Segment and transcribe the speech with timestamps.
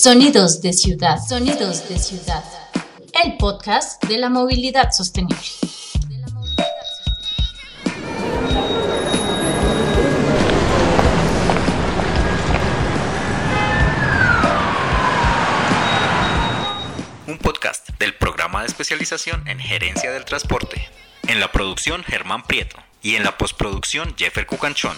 [0.00, 2.44] Sonidos de Ciudad, Sonidos de Ciudad,
[3.24, 5.36] el podcast de la movilidad sostenible.
[17.26, 20.80] Un podcast del programa de especialización en gerencia del transporte.
[21.26, 24.96] En la producción Germán Prieto y en la postproducción Jeffer Cucanchón.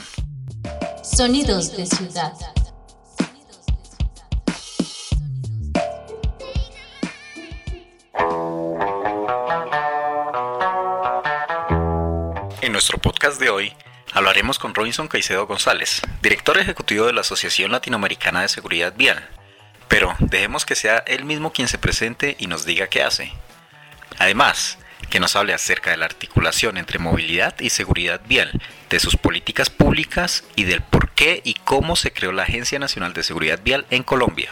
[1.03, 2.35] Sonidos de Ciudad.
[12.81, 13.75] Nuestro podcast de hoy
[14.15, 19.23] hablaremos con Robinson Caicedo González, director ejecutivo de la Asociación Latinoamericana de Seguridad Vial.
[19.87, 23.35] Pero dejemos que sea él mismo quien se presente y nos diga qué hace.
[24.19, 24.79] Además,
[25.11, 28.51] que nos hable acerca de la articulación entre movilidad y seguridad vial,
[28.89, 33.13] de sus políticas públicas y del por qué y cómo se creó la Agencia Nacional
[33.13, 34.49] de Seguridad Vial en Colombia.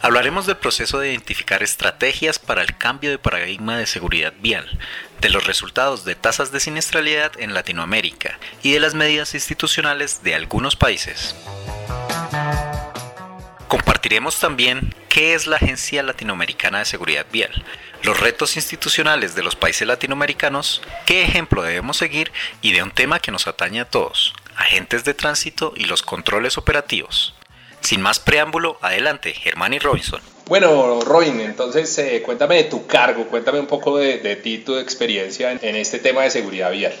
[0.00, 4.66] Hablaremos del proceso de identificar estrategias para el cambio de paradigma de seguridad vial,
[5.20, 10.34] de los resultados de tasas de siniestralidad en Latinoamérica y de las medidas institucionales de
[10.34, 11.34] algunos países.
[13.68, 17.64] Compartiremos también qué es la Agencia Latinoamericana de Seguridad Vial,
[18.02, 22.32] los retos institucionales de los países latinoamericanos, qué ejemplo debemos seguir
[22.62, 26.56] y de un tema que nos atañe a todos, agentes de tránsito y los controles
[26.56, 27.34] operativos.
[27.80, 30.20] Sin más preámbulo, adelante, Germán y Robinson.
[30.48, 35.52] Bueno, Robin, entonces eh, cuéntame de tu cargo, cuéntame un poco de, ti, tu experiencia
[35.52, 36.94] en, este tema de seguridad vial.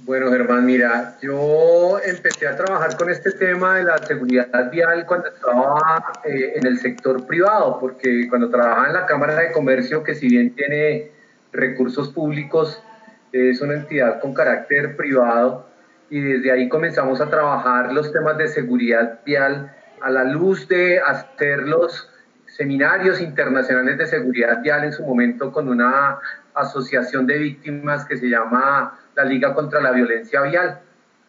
[0.00, 5.28] Bueno, Germán, mira, yo empecé a trabajar con este tema de la seguridad vial cuando
[5.28, 10.16] estaba eh, en el sector privado, porque cuando trabajaba en la Cámara de Comercio, que
[10.16, 11.12] si bien tiene
[11.52, 12.82] recursos públicos,
[13.30, 15.68] es una entidad con carácter privado,
[16.10, 20.98] y desde ahí comenzamos a trabajar los temas de seguridad vial a la luz de
[20.98, 22.08] hacer los
[22.56, 26.18] seminarios internacionales de seguridad vial en su momento con una
[26.54, 30.80] asociación de víctimas que se llama la Liga contra la Violencia Vial.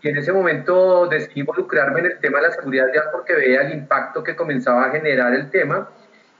[0.01, 3.61] Y en ese momento decidí involucrarme en el tema de la seguridad vial porque veía
[3.61, 5.89] el impacto que comenzaba a generar el tema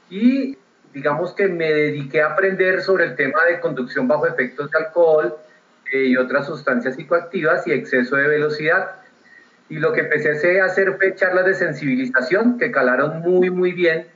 [0.10, 0.58] y
[0.94, 5.38] digamos que me dediqué a aprender sobre el tema de conducción bajo efectos de alcohol
[5.94, 8.92] eh, y otras sustancias psicoactivas y exceso de velocidad.
[9.70, 14.08] Y lo que empecé a hacer fue charlas de sensibilización que calaron muy, muy bien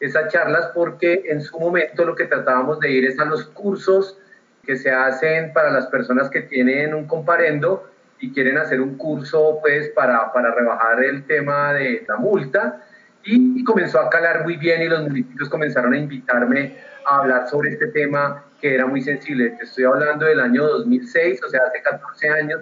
[0.00, 4.18] esas charlas porque en su momento lo que tratábamos de ir es a los cursos
[4.64, 9.58] que se hacen para las personas que tienen un comparendo y quieren hacer un curso
[9.60, 12.82] pues para, para rebajar el tema de la multa
[13.24, 17.48] y, y, comenzó a calar muy bien y los municipios comenzaron a invitarme a hablar
[17.48, 19.50] sobre este tema que era muy sensible.
[19.50, 22.60] Te estoy hablando del año 2006, o sea, hace 14 años,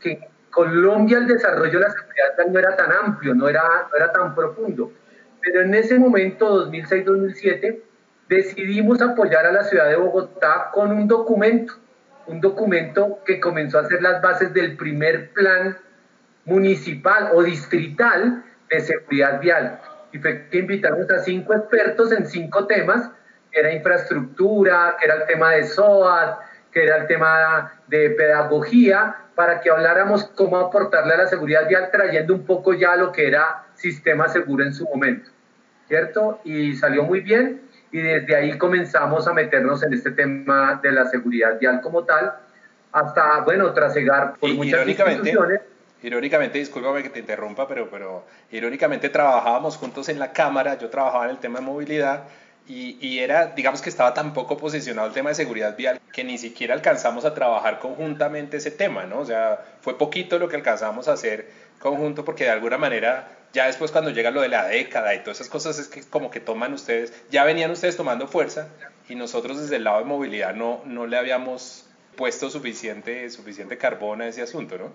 [0.00, 0.20] que en
[0.50, 4.34] Colombia el desarrollo de la seguridad no era tan amplio, no era, no era tan
[4.34, 4.92] profundo.
[5.42, 7.80] Pero en ese momento, 2006-2007,
[8.28, 11.74] decidimos apoyar a la ciudad de Bogotá con un documento,
[12.26, 15.76] un documento que comenzó a ser las bases del primer plan
[16.44, 19.80] municipal o distrital de seguridad vial.
[20.12, 23.10] Y fue que invitamos a cinco expertos en cinco temas,
[23.50, 26.38] que era infraestructura, que era el tema de SOAT,
[26.70, 31.90] que era el tema de pedagogía, para que habláramos cómo aportarle a la seguridad vial,
[31.90, 35.30] trayendo un poco ya lo que era sistema seguro en su momento,
[35.92, 36.40] ¿cierto?
[36.44, 41.04] Y salió muy bien y desde ahí comenzamos a meternos en este tema de la
[41.10, 42.32] seguridad vial como tal,
[42.92, 45.60] hasta, bueno, trasegar por y, muchas irónicamente, instituciones.
[46.02, 51.26] Irónicamente, discúlpame que te interrumpa, pero, pero irónicamente trabajábamos juntos en la Cámara, yo trabajaba
[51.26, 52.22] en el tema de movilidad
[52.66, 56.24] y, y, era, digamos que estaba tan poco posicionado el tema de seguridad vial que
[56.24, 59.18] ni siquiera alcanzamos a trabajar conjuntamente ese tema, ¿no?
[59.18, 63.66] O sea, fue poquito lo que alcanzamos a hacer conjunto porque de alguna manera ya
[63.66, 66.40] después cuando llega lo de la década y todas esas cosas es que como que
[66.40, 68.68] toman ustedes, ya venían ustedes tomando fuerza
[69.08, 74.22] y nosotros desde el lado de movilidad no, no le habíamos puesto suficiente, suficiente carbón
[74.22, 74.92] a ese asunto, ¿no?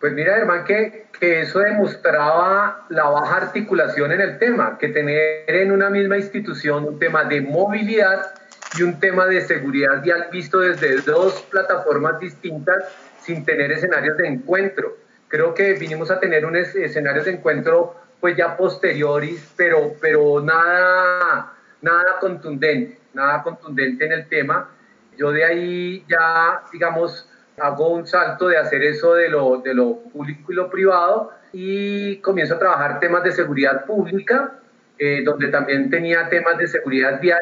[0.00, 5.44] Pues mira, hermano, que, que eso demostraba la baja articulación en el tema, que tener
[5.48, 8.32] en una misma institución un tema de movilidad
[8.78, 12.84] y un tema de seguridad vial visto desde dos plataformas distintas
[13.22, 18.36] sin tener escenarios de encuentro creo que vinimos a tener un escenario de encuentro pues
[18.36, 24.70] ya posteriores, pero, pero nada, nada contundente, nada contundente en el tema.
[25.16, 27.28] Yo de ahí ya, digamos,
[27.60, 32.16] hago un salto de hacer eso de lo, de lo público y lo privado y
[32.18, 34.54] comienzo a trabajar temas de seguridad pública,
[34.98, 37.40] eh, donde también tenía temas de seguridad vial,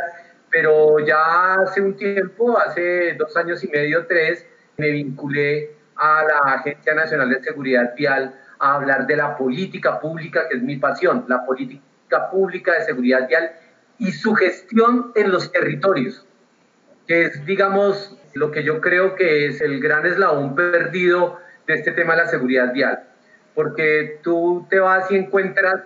[0.50, 4.46] pero ya hace un tiempo, hace dos años y medio, tres,
[4.76, 10.48] me vinculé a la Agencia Nacional de Seguridad Vial a hablar de la política pública,
[10.48, 13.52] que es mi pasión, la política pública de seguridad vial
[13.98, 16.26] y su gestión en los territorios,
[17.06, 21.93] que es, digamos, lo que yo creo que es el gran eslabón perdido de este
[21.93, 23.04] tema de la seguridad vial.
[23.54, 25.82] Porque tú te vas y encuentras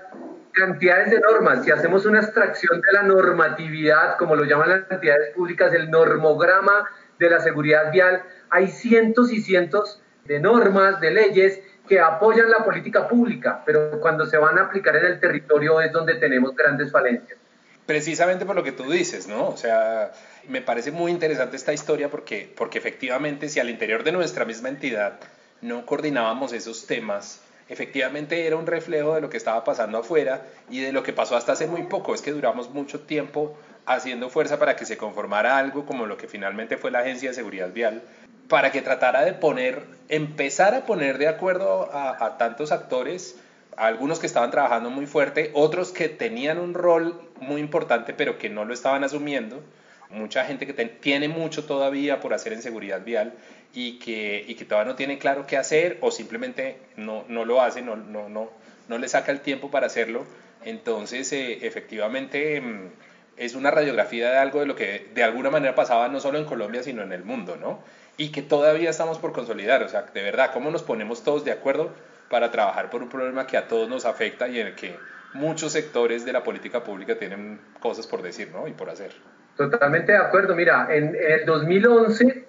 [0.52, 1.64] cantidades de normas.
[1.64, 6.88] Si hacemos una extracción de la normatividad, como lo llaman las entidades públicas, el normograma
[7.18, 12.64] de la seguridad vial, hay cientos y cientos de normas, de leyes que apoyan la
[12.64, 16.92] política pública, pero cuando se van a aplicar en el territorio es donde tenemos grandes
[16.92, 17.38] falencias.
[17.86, 19.48] Precisamente por lo que tú dices, ¿no?
[19.48, 20.12] O sea,
[20.48, 24.68] me parece muy interesante esta historia porque, porque efectivamente si al interior de nuestra misma
[24.68, 25.18] entidad
[25.60, 30.80] no coordinábamos esos temas, efectivamente era un reflejo de lo que estaba pasando afuera y
[30.80, 32.14] de lo que pasó hasta hace muy poco.
[32.14, 33.56] Es que duramos mucho tiempo
[33.86, 37.34] haciendo fuerza para que se conformara algo como lo que finalmente fue la Agencia de
[37.34, 38.02] Seguridad Vial,
[38.50, 43.36] para que tratara de poner, empezar a poner de acuerdo a, tantos actores,
[43.76, 48.50] algunos que estaban trabajando muy fuerte, otros que tenían un rol muy importante pero que
[48.50, 49.62] no lo estaban asumiendo,
[50.10, 53.34] mucha gente que tiene mucho todavía por hacer en seguridad vial
[53.72, 57.62] y que, y que todavía no tiene claro qué hacer o simplemente no, no lo
[57.62, 58.50] hace, no, no, no,
[58.88, 60.26] no le saca el tiempo para hacerlo.
[60.64, 62.88] Entonces, eh, efectivamente, mm,
[63.36, 66.44] es una radiografía de algo de lo que de alguna manera pasaba no solo en
[66.46, 67.78] Colombia, sino en el mundo, ¿no?
[68.20, 69.82] Y que todavía estamos por consolidar.
[69.82, 71.90] O sea, de verdad, ¿cómo nos ponemos todos de acuerdo
[72.28, 74.94] para trabajar por un problema que a todos nos afecta y en el que
[75.32, 78.68] muchos sectores de la política pública tienen cosas por decir, ¿no?
[78.68, 79.12] Y por hacer.
[79.56, 80.54] Totalmente de acuerdo.
[80.54, 82.44] Mira, en, el 2011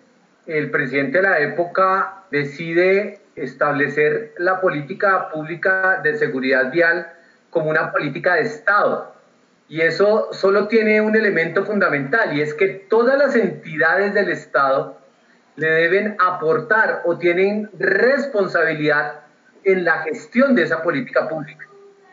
[0.48, 7.14] el presidente de la época decide establecer la política pública de seguridad vial
[7.50, 9.16] como una política de Estado.
[9.70, 15.01] Y eso solo tiene un elemento fundamental y es que todas las entidades del Estado
[15.62, 19.20] le deben aportar o tienen responsabilidad
[19.64, 21.68] en la gestión de esa política pública.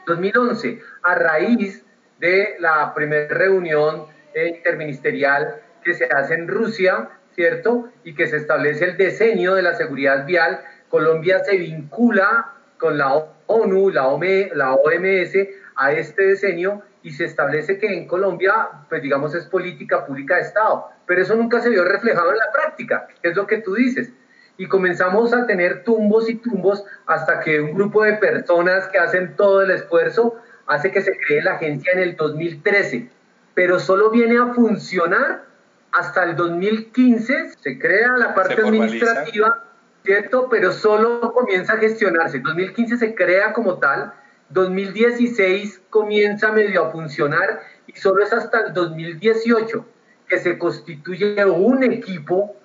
[0.07, 1.83] 2011, a raíz
[2.21, 4.05] de la primera reunión
[4.35, 7.89] interministerial que se hace en Rusia, ¿cierto?
[8.05, 10.61] Y que se establece el diseño de la seguridad vial.
[10.91, 13.15] Colombia se vincula con la
[13.47, 15.35] ONU, la, OMS,
[15.75, 20.43] a este diseño y se establece que en Colombia, pues digamos, es política pública de
[20.43, 20.89] Estado.
[21.07, 24.13] Pero eso nunca se vio reflejado en la práctica, es lo que tú dices.
[24.57, 29.37] Y comenzamos a tener tumbos y tumbos hasta que un grupo de personas que hacen
[29.37, 30.37] todo el esfuerzo
[30.67, 33.11] hace que se cree la agencia en el 2013
[33.59, 35.43] pero solo viene a funcionar
[35.91, 39.65] hasta el 2015, se crea la parte administrativa,
[40.05, 40.49] ¿cierto?
[40.49, 42.39] Pero solo comienza a gestionarse.
[42.39, 44.13] 2015 se crea como tal,
[44.51, 49.87] 2016 comienza medio a funcionar y solo es hasta el 2018
[50.29, 52.57] que se constituye un equipo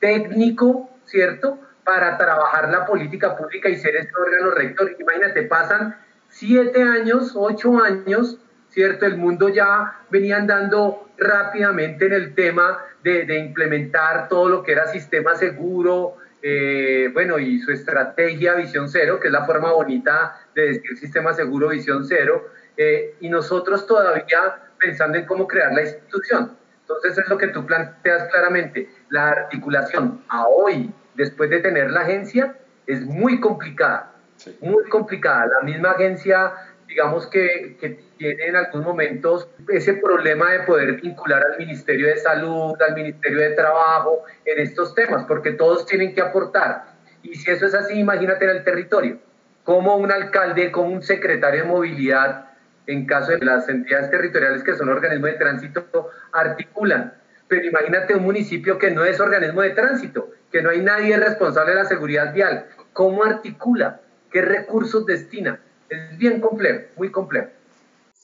[0.00, 1.58] técnico, ¿cierto?
[1.84, 4.96] Para trabajar la política pública y ser este órgano rector.
[4.98, 5.96] Imagínate, pasan
[6.28, 9.06] siete años, ocho años ¿cierto?
[9.06, 14.86] El mundo ya venía andando rápidamente en el tema de, implementar todo lo que era
[14.88, 20.68] sistema seguro, eh, bueno, y su estrategia Visión Cero, que es la forma bonita de
[20.68, 26.56] decir sistema seguro Visión Cero, eh, y nosotros todavía pensando en cómo crear la institución.
[26.80, 32.00] Entonces es lo que tú planteas claramente, la articulación a hoy, después de tener la
[32.00, 34.12] agencia, es muy complicada,
[34.60, 35.46] muy complicada.
[35.46, 36.54] La misma agencia
[36.88, 42.18] digamos que, que, tiene en algunos momentos ese problema de poder vincular al Ministerio de
[42.18, 46.92] Salud, al Ministerio de Trabajo en estos temas, porque todos tienen que aportar.
[47.22, 49.18] Y si eso es así, imagínate en el territorio,
[49.64, 52.50] como un alcalde, como un secretario de movilidad,
[52.86, 57.14] en caso de las entidades territoriales que son organismos de tránsito, articulan.
[57.48, 61.72] Pero imagínate un municipio que no es organismo de tránsito, que no hay nadie responsable
[61.72, 62.66] de la seguridad vial.
[62.92, 64.00] ¿Cómo articula?
[64.30, 65.60] ¿Qué recursos destina?
[65.88, 67.48] es bien complejo, muy complejo.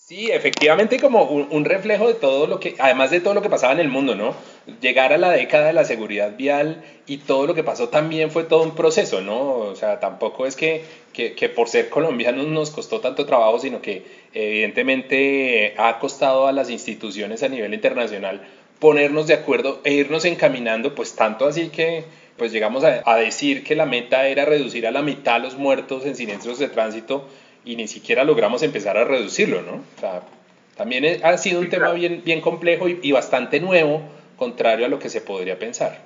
[0.07, 3.73] Sí, efectivamente como un, reflejo de todo lo que, además de todo lo que pasaba
[3.73, 4.35] en el mundo, ¿no?
[4.83, 8.45] Llegar a la década de la seguridad vial y todo lo que pasó también fue
[8.45, 9.41] todo un proceso, ¿no?
[9.41, 10.85] O sea, tampoco es que,
[11.15, 16.53] que, que por ser colombianos nos costó tanto trabajo, sino que evidentemente ha costado a
[16.53, 18.47] las instituciones a nivel internacional
[18.81, 22.05] ponernos de acuerdo e irnos encaminando, pues tanto así que
[22.37, 26.05] pues llegamos a, a decir que la meta era reducir a la mitad los muertos
[26.05, 27.27] en siniestros de tránsito
[27.65, 29.83] y ni siquiera logramos empezar a reducirlo, ¿no?
[29.97, 30.23] O sea,
[30.77, 34.03] también ha sido un tema bien, bien complejo y, bastante nuevo,
[34.37, 35.99] contrario a lo que se podría pensar.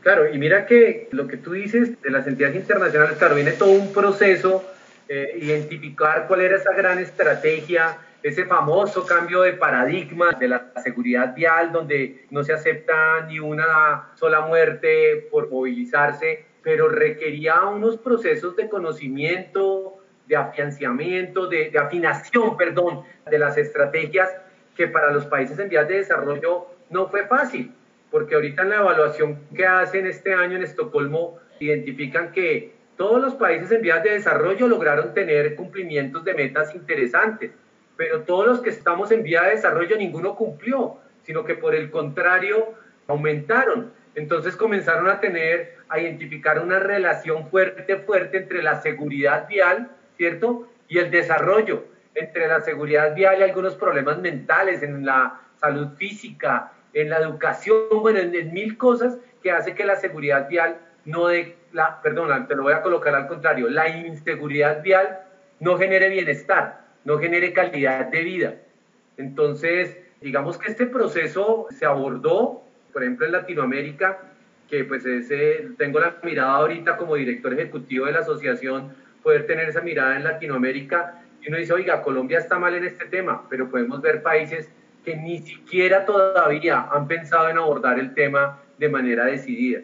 [0.00, 3.70] Claro, y mira que lo que tú dices de las entidades internacionales, claro, viene todo
[3.70, 4.64] un proceso,
[5.08, 11.34] eh, identificar cuál era esa gran estrategia, ese famoso cambio de paradigma de la seguridad
[11.34, 18.56] vial, donde no se acepta ni una sola muerte por movilizarse, pero requería unos procesos
[18.56, 19.97] de conocimiento,
[20.28, 24.28] de afianciamiento, de, de afinación, perdón, de las estrategias
[24.76, 27.72] que para los países en vías de desarrollo no fue fácil,
[28.10, 33.34] porque ahorita en la evaluación que hacen este año en Estocolmo identifican que todos los
[33.34, 37.52] países en vías de desarrollo lograron tener cumplimientos de metas interesantes,
[37.96, 41.90] pero todos los que estamos en vía de desarrollo ninguno cumplió, sino que por el
[41.90, 42.74] contrario
[43.06, 43.92] aumentaron.
[44.14, 50.68] Entonces comenzaron a tener, a identificar una relación fuerte, fuerte entre la seguridad vial, ¿cierto?
[50.88, 51.84] Y el desarrollo,
[52.14, 57.76] entre la seguridad vial y algunos problemas mentales en la salud física, en la educación,
[58.00, 62.56] bueno, en, mil cosas que hace que la seguridad vial no de la, perdón, te
[62.56, 65.20] lo voy a colocar al contrario, la inseguridad vial
[65.60, 68.54] no genere bienestar, no genere calidad de vida.
[69.16, 74.18] Entonces, digamos que este proceso se abordó, por ejemplo, en Latinoamérica,
[74.68, 79.68] que pues ese, tengo la mirada ahorita como director ejecutivo de la asociación, poder tener
[79.68, 83.70] esa mirada en Latinoamérica, y uno dice, oiga, Colombia está mal en este tema, pero
[83.70, 84.68] podemos ver países
[85.04, 89.80] que ni siquiera todavía han pensado en abordar el tema de manera decidida,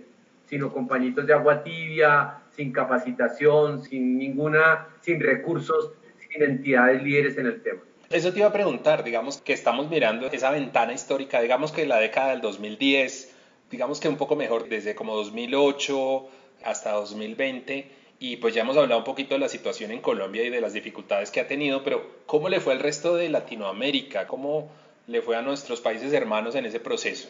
[0.47, 7.39] sino con pañitos de agua tibia, sin capacitación, sin ninguna, sin recursos, sin entidades líderes
[7.39, 7.81] en el tema.
[8.11, 11.99] Eso te iba a preguntar, digamos que estamos mirando esa ventana histórica, digamos que la
[11.99, 13.35] década del 2010,
[13.71, 16.29] digamos que un poco mejor desde como 2008
[16.65, 17.91] hasta 2020,
[18.27, 20.73] y pues ya hemos hablado un poquito de la situación en Colombia y de las
[20.73, 24.27] dificultades que ha tenido, pero ¿cómo le fue al resto de Latinoamérica?
[24.27, 24.73] ¿Cómo
[25.07, 27.29] le fue a nuestros países hermanos en ese proceso?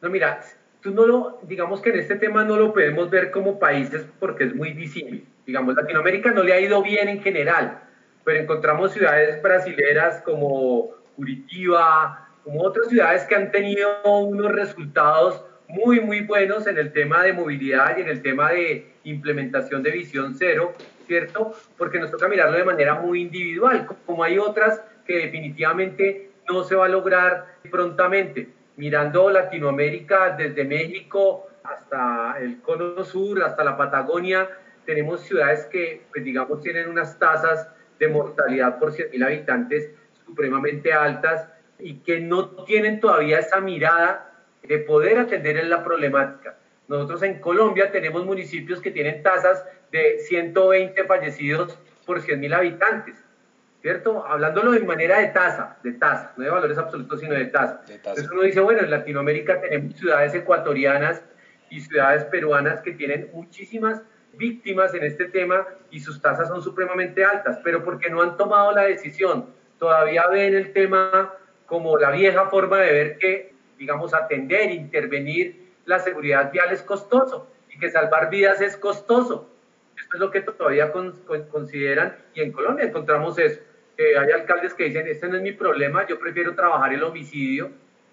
[0.00, 0.42] No, mira,
[0.80, 4.42] tú no lo, digamos que en este tema no lo podemos ver como países porque
[4.42, 5.24] es muy disímil.
[5.46, 7.80] Digamos, Latinoamérica no le ha ido bien en general,
[8.24, 16.00] pero encontramos ciudades brasileras como Curitiba, como otras ciudades que han tenido unos resultados muy,
[16.00, 20.34] muy buenos en el tema de movilidad y en el tema de implementación de visión
[20.38, 20.74] cero,
[21.06, 21.54] ¿cierto?
[21.78, 26.74] Porque nos toca mirarlo de manera muy individual, como hay otras que definitivamente no se
[26.74, 28.48] va a lograr prontamente.
[28.76, 34.48] Mirando Latinoamérica, desde México hasta el Cono Sur, hasta la Patagonia,
[34.84, 39.90] tenemos ciudades que, pues digamos, tienen unas tasas de mortalidad por 100.000 habitantes
[40.26, 41.48] supremamente altas
[41.78, 44.31] y que no tienen todavía esa mirada
[44.62, 46.56] de poder atender en la problemática.
[46.88, 53.16] Nosotros en Colombia tenemos municipios que tienen tasas de 120 fallecidos por 100.000 habitantes,
[53.80, 54.26] ¿cierto?
[54.26, 57.82] Hablándolo de manera de tasa, de tasa, no de valores absolutos, sino de tasa.
[57.88, 61.22] Entonces uno dice, bueno, en Latinoamérica tenemos ciudades ecuatorianas
[61.70, 64.02] y ciudades peruanas que tienen muchísimas
[64.34, 68.72] víctimas en este tema y sus tasas son supremamente altas, pero porque no han tomado
[68.72, 69.46] la decisión,
[69.78, 71.34] todavía ven el tema
[71.66, 73.51] como la vieja forma de ver que
[73.82, 79.50] digamos, atender, intervenir la seguridad vial es costoso y que salvar vidas es costoso.
[79.98, 80.92] Esto es lo que todavía
[81.50, 83.60] consideran y en Colombia encontramos eso.
[83.98, 87.70] hay alcaldes que dicen, este no es mi problema, yo prefiero trabajar el homicidio.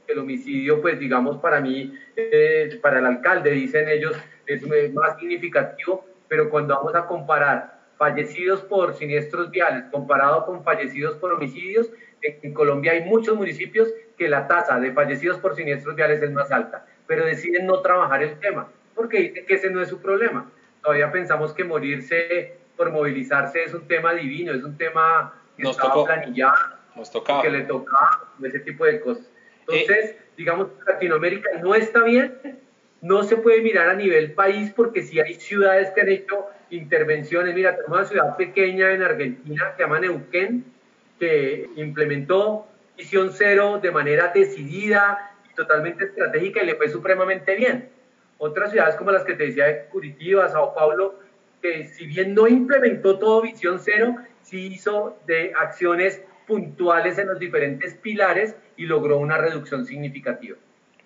[0.07, 6.03] El homicidio, pues digamos, para mí, eh, para el alcalde, dicen ellos, es más significativo,
[6.27, 11.91] pero cuando vamos a comparar fallecidos por siniestros viales comparado con fallecidos por homicidios,
[12.23, 13.88] en Colombia hay muchos municipios
[14.19, 18.21] que la tasa de fallecidos por siniestros viales es más alta, pero deciden no trabajar
[18.21, 20.51] el tema, porque dicen que ese no es su problema.
[20.83, 25.77] Todavía pensamos que morirse por movilizarse es un tema divino, es un tema que nos
[25.77, 26.57] estaba planillado,
[26.95, 27.41] nos tocaba.
[27.41, 29.25] que le tocaba, ese tipo de cosas.
[29.61, 32.59] Entonces, eh, digamos, Latinoamérica no está bien,
[33.01, 37.55] no se puede mirar a nivel país porque si hay ciudades que han hecho intervenciones,
[37.55, 40.65] mira, tenemos una ciudad pequeña en Argentina que se llama Neuquén,
[41.19, 42.68] que implementó
[42.99, 47.89] visión cero de manera decidida totalmente estratégica y le fue supremamente bien.
[48.37, 51.15] Otras ciudades como las que te decía de Curitiba, Sao Paulo,
[51.61, 57.39] que si bien no implementó todo visión cero, sí hizo de acciones puntuales en los
[57.39, 60.57] diferentes pilares y logró una reducción significativa.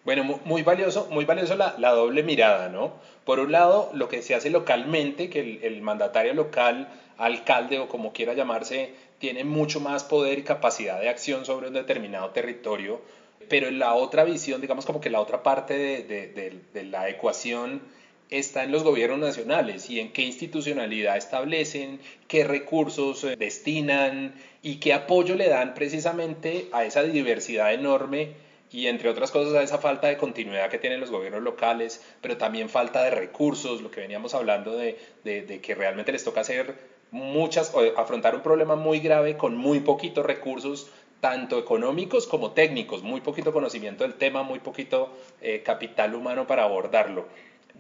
[0.03, 2.93] Bueno, muy valioso, muy valioso la, doble mirada, ¿no?
[3.23, 8.13] Por un lado, lo que se hace localmente, que el mandatario local, alcalde o como
[8.13, 8.93] quiera llamarse,
[9.24, 13.00] tiene mucho más poder y capacidad de acción sobre un determinado territorio,
[13.48, 17.82] pero en la otra visión, digamos como que la otra parte de, la ecuación
[18.30, 24.82] está en los gobiernos nacionales y en qué institucionalidad establecen, qué recursos eh, destinan y
[24.82, 28.34] qué apoyo le dan precisamente a esa diversidad enorme
[28.74, 32.38] y entre otras cosas a esa falta de continuidad que tienen los gobiernos locales, pero
[32.38, 36.75] también falta de recursos, lo que veníamos hablando de, de que realmente les toca hacer
[37.13, 40.89] muchas, afrontar un problema muy grave con muy poquitos recursos,
[41.20, 46.63] tanto económicos como técnicos, muy poquito conocimiento del tema, muy poquito eh, capital humano para
[46.63, 47.27] abordarlo.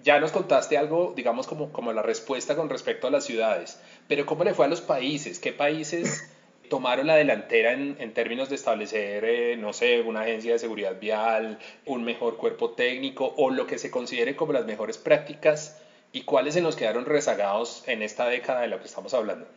[0.03, 4.25] Ya nos contaste algo, digamos, como, como la respuesta con respecto a las ciudades, pero
[4.25, 5.39] ¿cómo le fue a los países?
[5.39, 6.23] ¿Qué países
[6.69, 10.99] tomaron la delantera en, en términos de establecer, eh, no sé, una agencia de seguridad
[10.99, 15.81] vial, un mejor cuerpo técnico o lo que se considere como las mejores prácticas
[16.13, 19.47] y cuáles se nos quedaron rezagados en esta década de la que estamos hablando?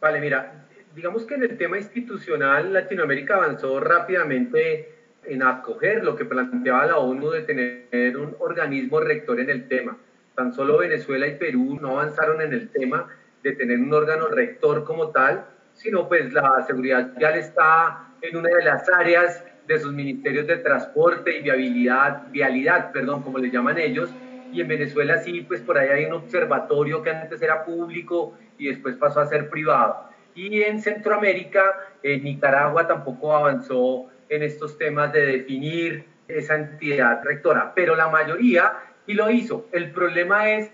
[0.00, 0.64] Vale, mira,
[0.96, 4.94] digamos que en el tema institucional Latinoamérica avanzó rápidamente
[5.24, 9.96] en acoger lo que planteaba la ONU de tener un organismo rector en el tema.
[10.34, 13.08] Tan solo Venezuela y Perú no avanzaron en el tema
[13.42, 15.44] de tener un órgano rector como tal,
[15.82, 20.58] sino pues la seguridad vial está en una de las áreas de sus ministerios de
[20.58, 24.10] transporte y viabilidad, vialidad, perdón, como le llaman ellos,
[24.52, 28.68] y en Venezuela sí, pues por ahí hay un observatorio que antes era público y
[28.68, 30.08] después pasó a ser privado.
[30.34, 31.62] Y en Centroamérica,
[32.02, 38.72] en Nicaragua tampoco avanzó en estos temas de definir esa entidad rectora, pero la mayoría
[39.06, 39.68] y lo hizo.
[39.72, 40.70] El problema es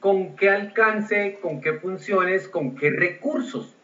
[0.00, 3.76] con qué alcance, con qué funciones, con qué recursos.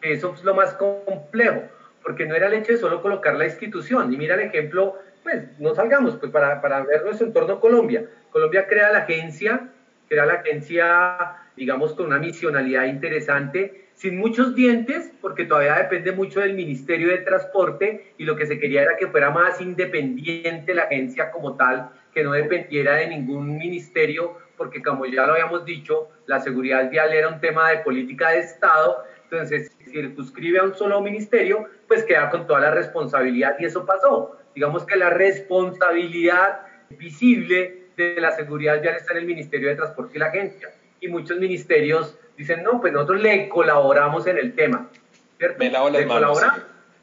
[0.00, 1.62] Eso es lo más complejo,
[2.02, 4.12] porque no era el hecho de solo colocar la institución.
[4.12, 8.06] Y mira el ejemplo, pues no salgamos, pues para, para ver nuestro entorno Colombia.
[8.30, 9.70] Colombia crea la agencia,
[10.08, 16.40] crea la agencia, digamos, con una misionalidad interesante, sin muchos dientes, porque todavía depende mucho
[16.40, 20.84] del Ministerio de Transporte y lo que se quería era que fuera más independiente la
[20.84, 26.08] agencia como tal, que no dependiera de ningún ministerio, porque como ya lo habíamos dicho,
[26.26, 30.74] la seguridad vial era un tema de política de Estado, entonces si circunscribe a un
[30.74, 34.38] solo ministerio, pues queda con toda la responsabilidad y eso pasó.
[34.54, 36.60] Digamos que la responsabilidad
[36.90, 40.70] visible de la seguridad vial está en el Ministerio de Transporte y la agencia.
[41.00, 44.88] Y muchos ministerios dicen, no, pues nosotros le colaboramos en el tema.
[45.36, 45.58] ¿cierto?
[45.58, 46.42] Me lavo las le manos.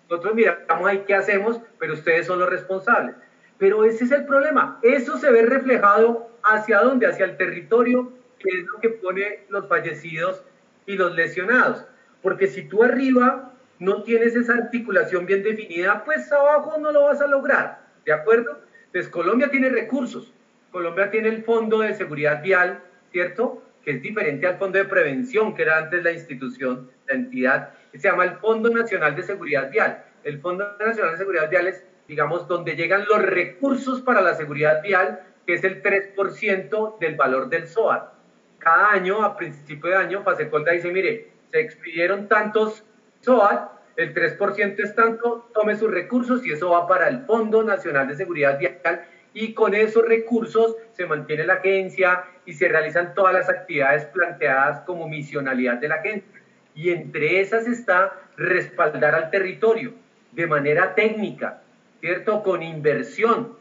[0.09, 3.15] Nosotros miramos ahí qué hacemos, pero ustedes son los responsables.
[3.57, 4.79] Pero ese es el problema.
[4.83, 9.67] Eso se ve reflejado hacia dónde, hacia el territorio, que es lo que pone los
[9.67, 10.43] fallecidos
[10.85, 11.85] y los lesionados.
[12.25, 17.21] Porque si tú arriba no tienes esa articulación bien definida, pues abajo no lo vas
[17.21, 17.85] a lograr.
[18.03, 18.61] ¿De acuerdo?
[18.87, 20.33] Entonces Colombia tiene recursos.
[20.71, 22.79] Colombia tiene el Fondo de Seguridad Vial,
[23.11, 23.61] ¿cierto?
[23.83, 27.99] Que es diferente al Fondo de Prevención, que era antes la institución, la entidad, que
[27.99, 30.03] se llama el Fondo Nacional de Seguridad Vial.
[30.23, 34.81] El Fondo Nacional de Seguridad Vial es digamos, donde llegan los recursos para la seguridad
[34.81, 38.13] vial, que es el 3% del valor del SOAT.
[38.57, 42.83] Cada año, a principio de año, Fasecolda dice, mire, se expidieron tantos
[43.21, 48.09] SOAT, el 3% es tanto, tome sus recursos y eso va para el Fondo Nacional
[48.09, 53.33] de Seguridad Vial y con esos recursos se mantiene la agencia y se realizan todas
[53.33, 56.41] las actividades planteadas como misionalidad de la agencia.
[56.75, 59.93] Y entre esas está respaldar al territorio
[60.33, 61.61] de manera técnica,
[62.01, 62.43] ¿cierto?
[62.43, 63.55] Con inversión.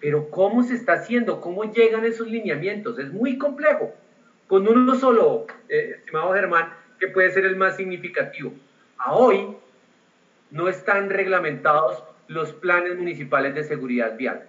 [0.00, 1.40] Pero ¿cómo se está haciendo?
[1.40, 2.98] ¿Cómo llegan esos lineamientos?
[2.98, 3.94] Es muy complejo.
[4.48, 8.52] Con uno solo, eh, estimado Germán, que puede ser el más significativo.
[8.98, 9.56] A hoy
[10.50, 14.48] no están reglamentados los planes municipales de seguridad vial.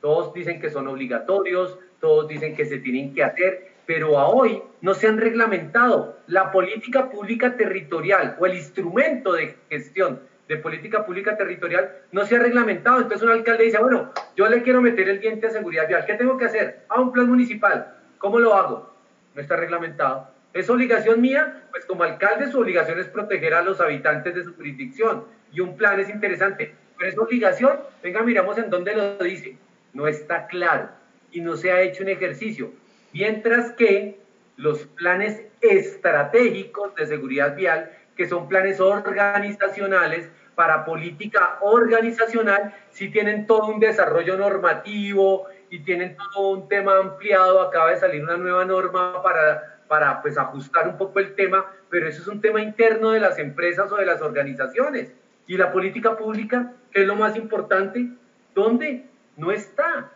[0.00, 4.62] Todos dicen que son obligatorios, todos dicen que se tienen que hacer, pero a hoy
[4.80, 11.04] no se han reglamentado la política pública territorial o el instrumento de gestión de política
[11.04, 12.98] pública territorial no se ha reglamentado.
[13.00, 16.04] Entonces un alcalde dice, bueno, yo le quiero meter el diente a seguridad vial.
[16.06, 16.84] ¿Qué tengo que hacer?
[16.88, 17.94] A un plan municipal.
[18.18, 18.94] ¿Cómo lo hago?
[19.34, 20.35] No está reglamentado.
[20.56, 21.64] ¿Es obligación mía?
[21.70, 25.24] Pues como alcalde su obligación es proteger a los habitantes de su jurisdicción.
[25.52, 26.74] Y un plan es interesante.
[26.96, 27.78] Pero es obligación.
[28.02, 29.56] Venga, miramos en dónde lo dice.
[29.92, 30.88] No está claro.
[31.30, 32.72] Y no se ha hecho un ejercicio.
[33.12, 34.18] Mientras que
[34.56, 43.46] los planes estratégicos de seguridad vial que son planes organizacionales para política organizacional, si tienen
[43.46, 48.64] todo un desarrollo normativo y tienen todo un tema ampliado, acaba de salir una nueva
[48.64, 53.10] norma para, para pues, ajustar un poco el tema, pero eso es un tema interno
[53.10, 55.12] de las empresas o de las organizaciones.
[55.46, 58.08] Y la política pública, que es lo más importante,
[58.54, 59.06] ¿dónde?
[59.36, 60.12] No está.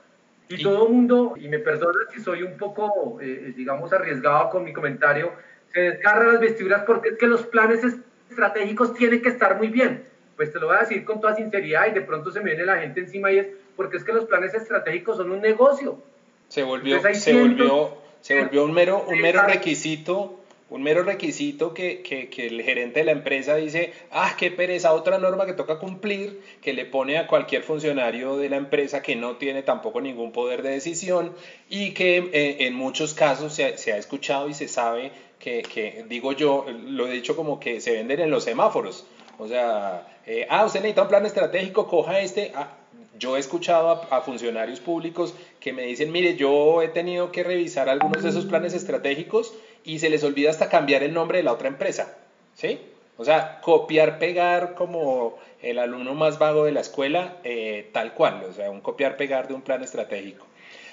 [0.49, 4.65] Y todo el mundo, y me perdona si soy un poco, eh, digamos, arriesgado con
[4.65, 5.33] mi comentario,
[5.73, 7.81] se desgarra las vestiduras porque es que los planes
[8.29, 10.05] estratégicos tienen que estar muy bien.
[10.35, 12.65] Pues te lo voy a decir con toda sinceridad y de pronto se me viene
[12.65, 16.03] la gente encima y es porque es que los planes estratégicos son un negocio.
[16.49, 20.37] Se volvió, se volvió, se volvió un mero, un mero requisito
[20.71, 24.93] un mero requisito que, que, que, el gerente de la empresa dice, ah, qué pereza,
[24.93, 29.17] otra norma que toca cumplir, que le pone a cualquier funcionario de la empresa que
[29.17, 31.33] no tiene tampoco ningún poder de decisión
[31.69, 36.05] y que eh, en muchos casos se, se, ha escuchado y se sabe que, que,
[36.09, 39.05] digo yo, lo he dicho como que se venden en los semáforos.
[39.41, 42.53] O sea, eh, ah, usted necesita un plan estratégico, coja este.
[42.55, 42.77] Ah,
[43.19, 47.89] Yo he escuchado a, funcionarios públicos que me dicen, mire, yo he tenido que revisar
[47.89, 49.53] algunos de esos planes estratégicos
[49.85, 52.17] y se les olvida hasta cambiar el nombre de la otra empresa,
[52.55, 52.81] ¿sí?
[53.19, 58.43] O sea, copiar, pegar como el alumno más vago de la escuela, eh, tal cual,
[58.49, 60.47] o sea, un copiar, pegar de un plan estratégico.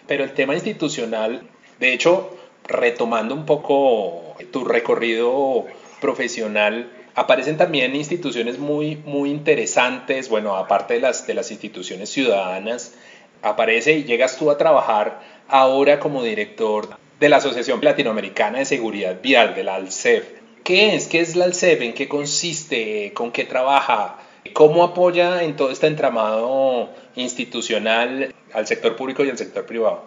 [0.07, 1.43] Pero el tema institucional,
[1.79, 5.65] de hecho, retomando un poco tu recorrido
[6.01, 12.93] profesional, aparecen también instituciones muy, muy interesantes, bueno, aparte de las, de las instituciones ciudadanas,
[13.41, 19.17] aparece y llegas tú a trabajar ahora como director de la Asociación Latinoamericana de Seguridad
[19.21, 20.29] Vial, de la ALCEF.
[20.63, 21.07] ¿Qué es?
[21.07, 21.81] ¿Qué es la ALCEF?
[21.81, 23.13] ¿En qué consiste?
[23.13, 24.17] ¿Con qué trabaja?
[24.53, 30.03] ¿Cómo apoya en todo este entramado institucional al sector público y al sector privado?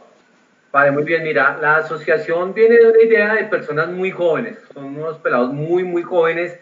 [0.73, 1.25] Vale, muy bien.
[1.25, 4.57] Mira, la asociación viene de una idea de personas muy jóvenes.
[4.73, 6.57] Son unos pelados muy, muy jóvenes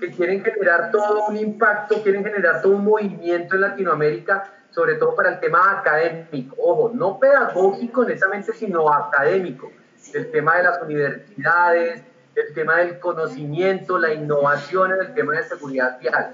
[0.00, 5.14] que quieren generar todo un impacto, quieren generar todo un movimiento en Latinoamérica, sobre todo
[5.14, 6.56] para el tema académico.
[6.58, 9.70] Ojo, no pedagógico netamente, sino académico.
[10.12, 12.02] El tema de las universidades,
[12.34, 16.32] el tema del conocimiento, la innovación en el tema de seguridad vial.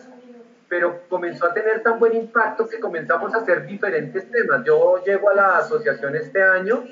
[0.69, 4.63] Pero comenzó a tener tan buen impacto que comenzamos a hacer diferentes temas.
[4.65, 6.85] Yo llego a la asociación este año,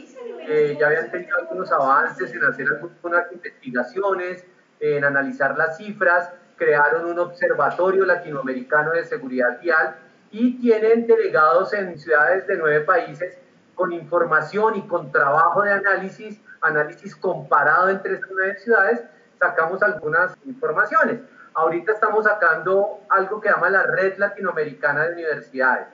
[0.48, 4.44] eh, ya habían tenido algunos avances en hacer algunas investigaciones,
[4.80, 9.96] en analizar las cifras, crearon un observatorio latinoamericano de seguridad vial
[10.38, 13.38] y tienen delegados en ciudades de nueve países
[13.74, 19.02] con información y con trabajo de análisis, análisis comparado entre estas nueve ciudades,
[19.38, 21.20] sacamos algunas informaciones.
[21.54, 25.88] Ahorita estamos sacando algo que llama la Red Latinoamericana de Universidades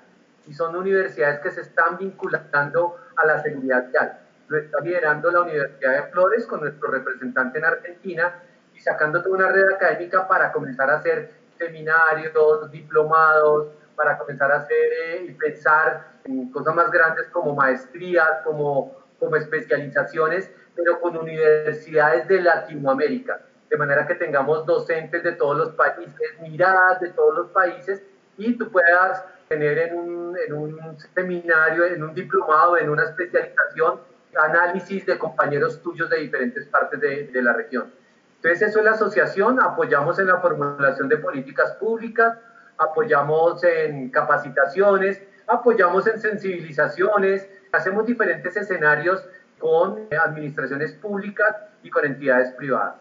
[0.48, 4.18] y son universidades que se están vinculando a la seguridad vial.
[4.48, 8.34] Lo está liderando la Universidad de Flores con nuestro representante en Argentina
[8.82, 13.68] sacando toda una red académica para comenzar a hacer seminarios, diplomados,
[14.02, 19.36] para comenzar a hacer eh, y pensar en cosas más grandes como maestrías, como, como
[19.36, 26.40] especializaciones, pero con universidades de Latinoamérica, de manera que tengamos docentes de todos los países,
[26.40, 28.02] miradas de todos los países
[28.36, 34.00] y tú puedas tener en un, en un seminario, en un diplomado, en una especialización,
[34.34, 37.92] análisis de compañeros tuyos de diferentes partes de, de la región.
[38.36, 42.38] Entonces, eso es la asociación, apoyamos en la formulación de políticas públicas,
[42.82, 49.22] apoyamos en capacitaciones, apoyamos en sensibilizaciones, hacemos diferentes escenarios
[49.58, 52.96] con administraciones públicas y con entidades privadas.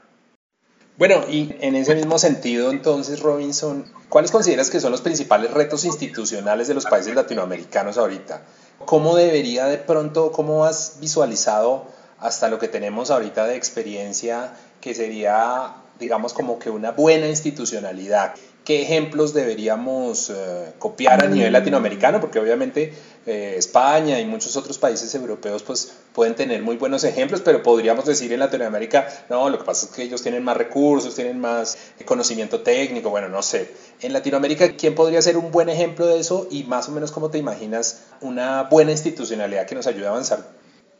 [0.97, 5.85] Bueno, y en ese mismo sentido, entonces, Robinson, ¿cuáles consideras que son los principales retos
[5.85, 8.41] institucionales de los países latinoamericanos ahorita?
[8.85, 11.87] ¿Cómo debería de pronto, cómo has visualizado
[12.21, 18.35] hasta lo que tenemos ahorita de experiencia que sería, digamos, como que una buena institucionalidad.
[18.71, 22.21] ¿Qué ejemplos deberíamos eh, copiar a nivel latinoamericano?
[22.21, 22.93] Porque obviamente
[23.25, 28.05] eh, España y muchos otros países europeos pues pueden tener muy buenos ejemplos, pero podríamos
[28.05, 31.77] decir en Latinoamérica, no, lo que pasa es que ellos tienen más recursos, tienen más
[32.05, 33.67] conocimiento técnico, bueno, no sé.
[33.99, 37.29] En Latinoamérica, ¿quién podría ser un buen ejemplo de eso y más o menos cómo
[37.29, 40.45] te imaginas una buena institucionalidad que nos ayude a avanzar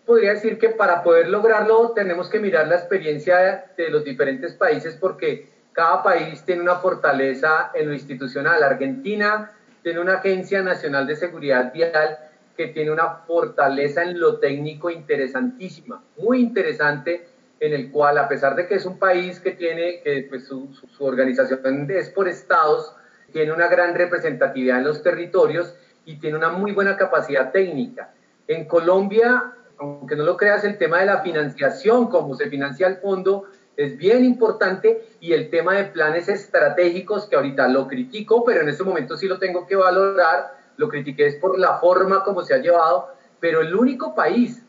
[0.06, 4.98] podría decir que para poder lograrlo tenemos que mirar la experiencia de los diferentes países
[5.00, 8.62] porque cada país tiene una fortaleza en lo institucional.
[8.64, 9.52] Argentina
[9.84, 12.18] tiene una Agencia Nacional de Seguridad Vial
[12.56, 17.28] que tiene una fortaleza en lo técnico interesantísima, muy interesante,
[17.60, 20.74] en el cual a pesar de que es un país que tiene, que pues, su,
[20.74, 22.96] su organización es por estados,
[23.32, 25.74] tiene una gran representatividad en los territorios
[26.06, 28.14] y tiene una muy buena capacidad técnica.
[28.48, 32.98] En Colombia aunque no lo creas, el tema de la financiación, como se financia el
[32.98, 33.46] fondo,
[33.78, 38.70] es bien importante y el tema de planes estratégicos, que ahorita lo critico, pero en
[38.70, 42.54] este momento sí lo tengo que valorar, lo critiqué es por la forma como se
[42.54, 44.64] ha llevado, pero el único país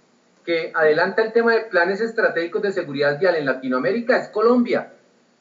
[0.44, 4.92] que adelanta el tema de planes estratégicos de seguridad vial en Latinoamérica es Colombia,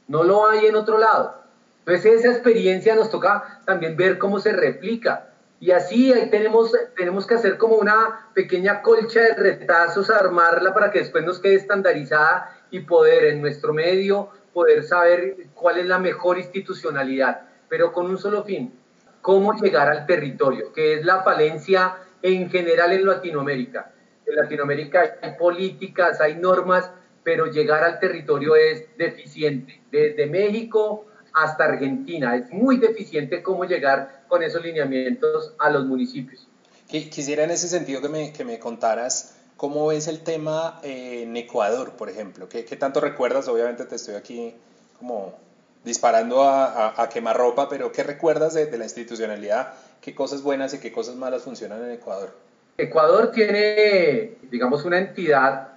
[0.08, 1.42] no lo hay en otro lado.
[1.86, 5.28] Entonces esa experiencia nos toca también ver cómo se replica.
[5.60, 10.92] Y así ahí tenemos, tenemos que hacer como una pequeña colcha de retazos, armarla para
[10.92, 16.00] que después nos quede estandarizada y poder en nuestro medio poder saber cuál es la
[16.00, 18.74] mejor institucionalidad, pero con un solo fin,
[19.22, 23.94] cómo llegar al territorio, que es la falencia en general en Latinoamérica.
[24.26, 26.90] En Latinoamérica hay políticas, hay normas,
[27.24, 29.82] pero llegar al territorio es deficiente.
[29.92, 32.36] Desde México hasta Argentina.
[32.36, 36.48] Es muy deficiente cómo llegar con esos lineamientos a los municipios.
[36.88, 41.38] Quisiera en ese sentido que me, que me contaras cómo ves el tema eh, en
[41.38, 42.50] Ecuador, por ejemplo.
[42.50, 43.48] ¿Qué, ¿Qué, tanto recuerdas?
[43.48, 44.56] Obviamente te estoy aquí
[44.98, 45.36] como
[45.84, 50.74] disparando a, a, quemar ropa, pero ¿qué recuerdas de, de, la institucionalidad qué cosas buenas
[50.74, 52.32] y qué cosas malas funcionan en Ecuador.
[52.76, 55.68] Ecuador tiene, digamos, una entidad,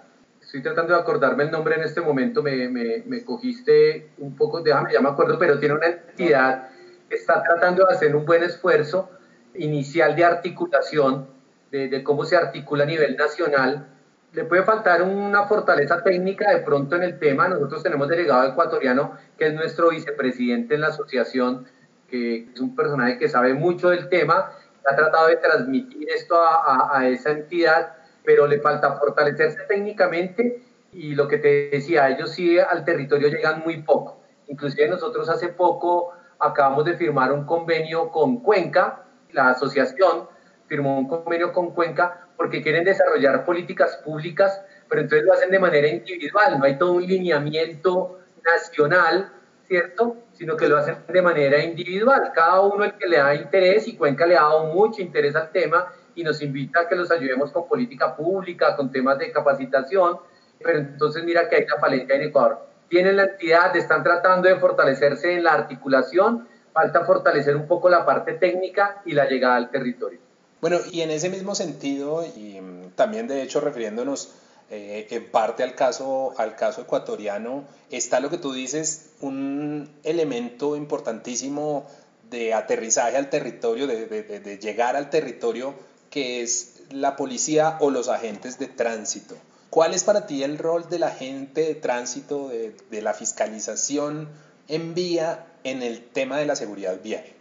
[0.41, 4.63] estoy tratando de acordarme el nombre en este momento, me, me, me cogiste un poco,
[4.63, 6.71] déjame, ya me acuerdo, pero tiene una entidad
[7.07, 9.11] que está tratando de hacer un buen esfuerzo
[9.55, 11.34] inicial de articulación,
[11.75, 13.89] de, de cómo se articula a nivel nacional.
[14.33, 17.49] Le puede faltar una fortaleza técnica de pronto en el tema.
[17.49, 21.67] Nosotros tenemos delegado ecuatoriano, que es nuestro vicepresidente en la asociación,
[22.09, 24.53] que es un personaje que sabe mucho del tema
[24.87, 31.15] ha tratado de transmitir esto a, a, esa entidad, pero le falta fortalecerse técnicamente y
[31.15, 34.21] lo que te decía, ellos sí al territorio llegan muy poco.
[34.47, 40.29] Inclusive nosotros hace poco acabamos de firmar un convenio con Cuenca, la asociación
[40.67, 45.59] firmó un convenio con Cuenca porque quieren desarrollar políticas públicas, pero entonces lo hacen de
[45.59, 49.33] manera individual, no hay todo un lineamiento nacional,
[49.67, 50.17] ¿cierto?
[50.35, 53.97] sino que lo hacen de manera individual, cada uno el que le da interés y
[53.97, 57.53] Cuenca le ha dado mucho interés al tema y nos invita a que los ayudemos
[57.53, 60.19] con política pública, con temas de capacitación,
[60.63, 62.67] pero entonces mira que hay una falencia en Ecuador.
[62.89, 68.05] Tienen la entidad, están tratando de fortalecerse en la articulación, falta fortalecer un poco la
[68.05, 70.24] parte técnica y la llegada al territorio.
[70.65, 74.31] Bueno, y en ese mismo sentido, y mm, también de hecho refiriéndonos
[74.71, 80.75] eh, en parte al caso, al caso ecuatoriano, está lo que tú dices, un elemento
[80.75, 81.85] importantísimo
[82.31, 85.75] de aterrizaje al territorio, de, de, de, llegar al territorio,
[86.09, 89.37] que es la policía o los agentes de tránsito.
[89.69, 94.31] ¿Cuál es para ti el rol del agente de tránsito, de, de la fiscalización
[94.69, 97.34] en vía en el tema de la seguridad vial?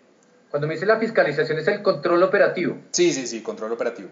[0.54, 2.78] Cuando me dice la fiscalización es el control operativo.
[2.92, 4.10] Sí, sí, sí, control operativo.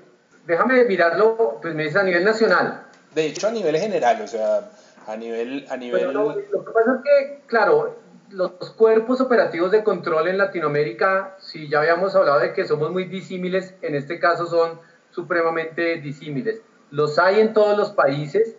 [0.47, 2.87] Déjame mirarlo, pues me dice a nivel nacional.
[3.13, 4.71] De hecho, a nivel general, o sea,
[5.05, 5.67] a nivel...
[5.69, 6.11] A nivel...
[6.11, 7.99] lo que pasa es que, claro,
[8.31, 13.03] los cuerpos operativos de control en Latinoamérica, si ya habíamos hablado de que somos muy
[13.03, 14.79] disímiles, en este caso son
[15.11, 16.59] supremamente disímiles.
[16.89, 18.55] Los hay en todos los países,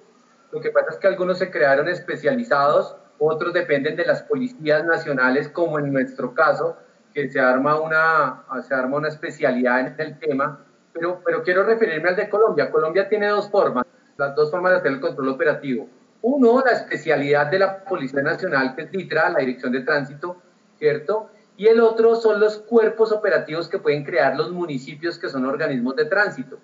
[0.53, 5.49] lo que pasa es que algunos se crearon especializados, otros dependen de las policías nacionales,
[5.49, 6.77] como en nuestro caso,
[7.13, 12.11] que se arma una, se arma una especialidad en el tema, pero, pero quiero referirme
[12.11, 12.71] al de Colombia.
[12.71, 15.89] Colombia tiene dos formas las dos formas de hacer el control operativo.
[16.23, 20.37] Uno, la especialidad de la Policía Nacional, que es DITRA, la Dirección de Tránsito,
[20.79, 21.31] ¿cierto?
[21.57, 25.97] Y el otro son los cuerpos operativos que pueden crear los municipios, que son organismos
[25.97, 26.59] de tránsito.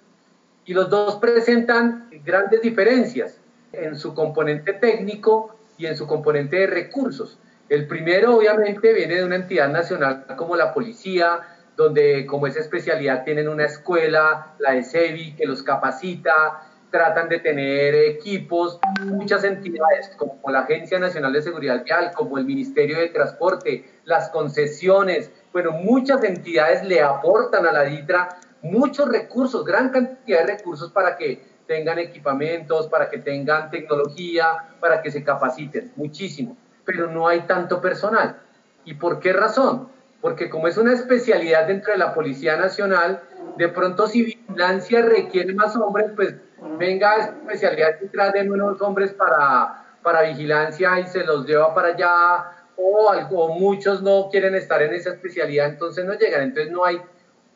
[0.65, 3.41] Y los dos presentan grandes diferencias
[3.73, 7.39] en su componente técnico y en su componente de recursos.
[7.69, 11.41] El primero, obviamente, viene de una entidad nacional como la policía,
[11.77, 17.95] donde como esa especialidad tienen una escuela, la ESEBI, que los capacita, tratan de tener
[17.95, 24.01] equipos, muchas entidades como la Agencia Nacional de Seguridad Vial, como el Ministerio de Transporte,
[24.05, 30.57] las concesiones, bueno, muchas entidades le aportan a la DITRA muchos recursos, gran cantidad de
[30.57, 36.57] recursos para que tengan equipamientos, para que tengan tecnología, para que se capaciten, muchísimo,
[36.89, 38.39] pero no hay tanto personal.
[38.87, 39.91] ¿Y por qué razón?
[40.23, 43.21] Porque como es una especialidad dentro de la Policía Nacional,
[43.59, 46.35] de pronto si vigilancia requiere más hombres, pues
[46.79, 52.53] venga especialidad detrás de unos hombres para, para vigilancia y se los lleva para allá,
[52.77, 56.41] o, algo, muchos no quieren estar en esa especialidad, entonces no llegan.
[56.41, 57.03] Entonces no hay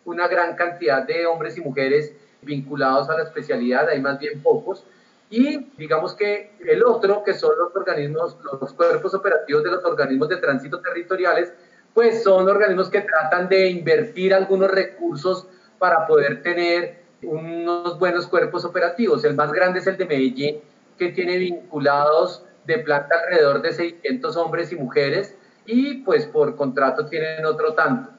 [0.04, 4.84] una gran cantidad de hombres y mujeres vinculados a la especialidad, hay más bien pocos.
[5.32, 10.28] Y digamos que el otro, que son los organismos, los cuerpos operativos de los organismos
[10.28, 11.54] de tránsito territoriales,
[11.94, 15.46] pues son organismos que tratan de invertir algunos recursos
[15.78, 19.24] para poder tener unos buenos cuerpos operativos.
[19.24, 20.60] El más grande es el de Medellín,
[20.98, 27.06] que tiene vinculados de planta alrededor de 600 hombres y mujeres y pues por contrato
[27.06, 28.10] tienen otro tanto.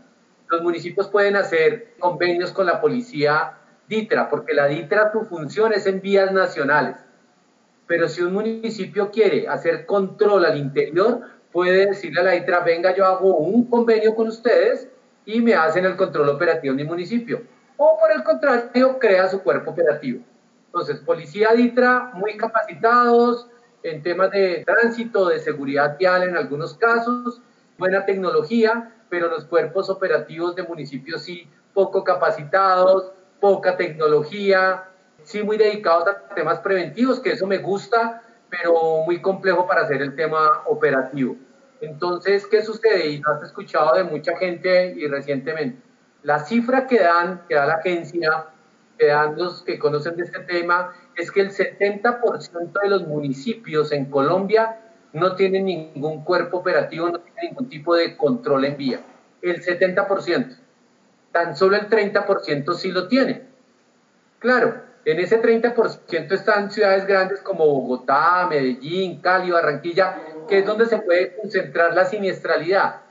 [0.47, 5.85] Los municipios pueden hacer convenios con la policía DITRA, porque la DITRA tu función es
[5.85, 6.97] en vías nacionales.
[7.87, 12.95] Pero si un municipio quiere hacer control al interior, puede decirle a la DITRA, venga,
[12.95, 14.87] yo hago un convenio con ustedes
[15.25, 17.41] y me hacen el control operativo en mi municipio
[17.77, 20.23] o por el contrario crea su cuerpo operativo.
[20.67, 23.47] Entonces, policía DITRA muy capacitados
[23.83, 27.41] en temas de tránsito, de seguridad vial en algunos casos,
[27.77, 33.11] buena tecnología, pero los cuerpos operativos de municipios sí poco capacitados,
[33.43, 34.85] poca tecnología,
[35.23, 40.01] sí muy dedicados a temas preventivos, que eso me gusta, pero muy complejo para hacer
[40.01, 41.35] el tema operativo.
[41.81, 43.05] Entonces, ¿qué sucede?
[43.09, 45.77] Y lo has escuchado de mucha gente y recientemente
[46.21, 48.45] la cifra que dan, que da la agencia,
[48.97, 53.91] que dan los que conocen de este tema, es que el 70% de los municipios
[53.91, 54.79] en Colombia
[55.11, 59.01] no tienen ningún cuerpo operativo, no tienen ningún tipo de control en vía.
[59.41, 60.62] El 70%.
[61.33, 63.41] Tan solo el 30% sí lo tiene.
[64.39, 70.17] Claro, en ese 30% están ciudades grandes como Bogotá, Medellín, Cali, Barranquilla,
[70.47, 73.01] que es donde se puede concentrar la siniestralidad.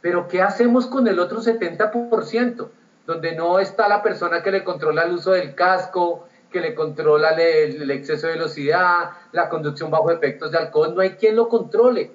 [0.00, 2.68] Pero ¿qué hacemos con el otro 70%?
[3.04, 7.30] Donde no está la persona que le controla el uso del casco, que le controla
[7.30, 12.12] el, exceso de velocidad, la conducción bajo efectos de alcohol, no hay quien lo controle.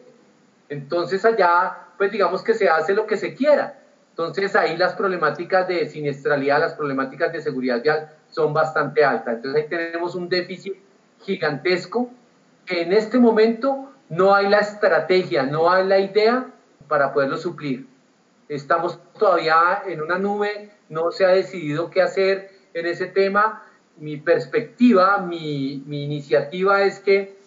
[0.69, 3.84] Entonces allá, pues digamos que se hace lo que se quiera.
[4.17, 9.35] Entonces ahí las problemáticas de siniestralidad, las problemáticas de seguridad vial son bastante altas.
[9.35, 10.73] Entonces ahí tenemos un déficit
[11.21, 12.09] gigantesco
[12.65, 16.47] que en este momento no hay la estrategia, no hay la idea
[16.87, 17.87] para poderlo suplir.
[18.47, 23.63] Estamos todavía en una nube, no se ha decidido qué hacer en ese tema.
[23.97, 27.37] Mi perspectiva, mi, mi iniciativa es que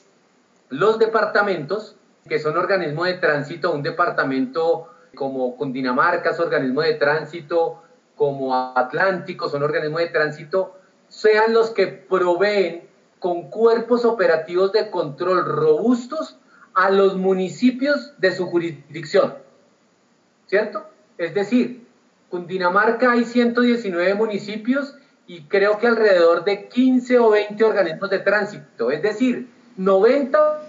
[0.69, 1.97] los departamentos,
[2.29, 7.83] que son organismos de tránsito, un departamento como Cundinamarca es organismo de tránsito,
[8.17, 10.75] como Atlántico son organismos de tránsito,
[11.09, 16.37] sean los que proveen con cuerpos operativos de control robustos
[16.75, 19.35] a los municipios de su jurisdicción.
[20.47, 20.87] ¿Cierto?
[21.17, 21.87] Es decir,
[22.29, 28.91] Cundinamarca hay 119 municipios y creo que alrededor de 15 o 20 organismos de tránsito.
[28.91, 30.63] Es decir, 90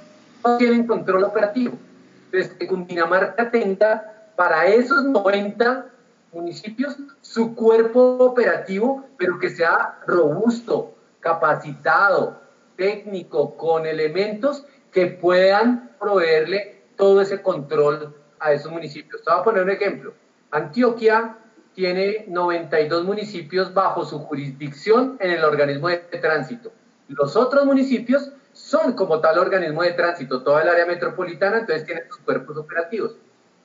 [0.58, 1.78] tienen control operativo.
[2.26, 5.90] Entonces, que Cundinamarca tenga para esos 90
[6.32, 12.40] municipios su cuerpo operativo, pero que sea robusto, capacitado,
[12.78, 19.22] técnico, con elementos que puedan proveerle todo ese control a esos municipios.
[19.26, 20.14] Te voy a poner un ejemplo.
[20.52, 21.36] Antioquia
[21.74, 26.72] tiene 92 municipios bajo su jurisdicción en el organismo de tránsito.
[27.10, 32.08] Los otros municipios son como tal organismo de tránsito, toda el área metropolitana, entonces tienen
[32.08, 33.18] sus cuerpos operativos.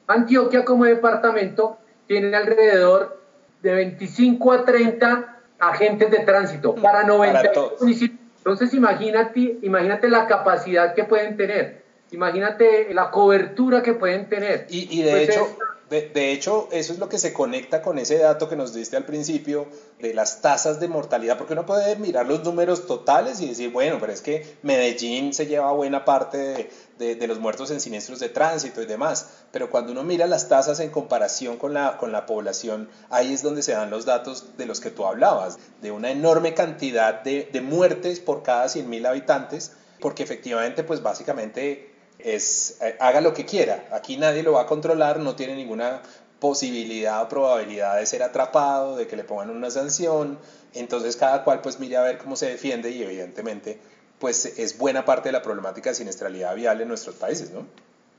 [0.06, 3.20] Antioquia como departamento tiene alrededor
[3.62, 8.20] de 25 a 30 agentes de tránsito para 90 municipios.
[8.38, 14.66] Entonces imagínate, imagínate la capacidad que pueden tener, imagínate la cobertura que pueden tener.
[14.68, 15.56] Y, de pues hecho...
[15.94, 19.04] De, hecho, eso es lo que se conecta con ese dato que nos diste al
[19.04, 19.68] principio
[20.00, 23.98] de las tasas de mortalidad, porque uno puede mirar los números totales y decir, bueno,
[24.00, 28.82] pero es que Medellín se lleva buena parte de, los muertos en siniestros de tránsito
[28.82, 33.42] y demás, pero cuando uno mira las tasas en comparación con la, población, ahí es
[33.42, 37.48] donde se dan los datos de los que tú hablabas, de una enorme cantidad de,
[37.52, 43.44] de muertes por cada 100.000 habitantes, porque efectivamente, pues básicamente es eh, haga lo que
[43.44, 43.84] quiera.
[43.92, 46.00] Aquí nadie lo va a controlar, no tiene ninguna
[46.40, 50.38] posibilidad o probabilidad de ser atrapado, de que le pongan una sanción.
[50.74, 53.78] Entonces cada cual pues mire a ver cómo se defiende y evidentemente
[54.18, 57.66] pues es buena parte de la problemática de siniestralidad vial en nuestros países, ¿no?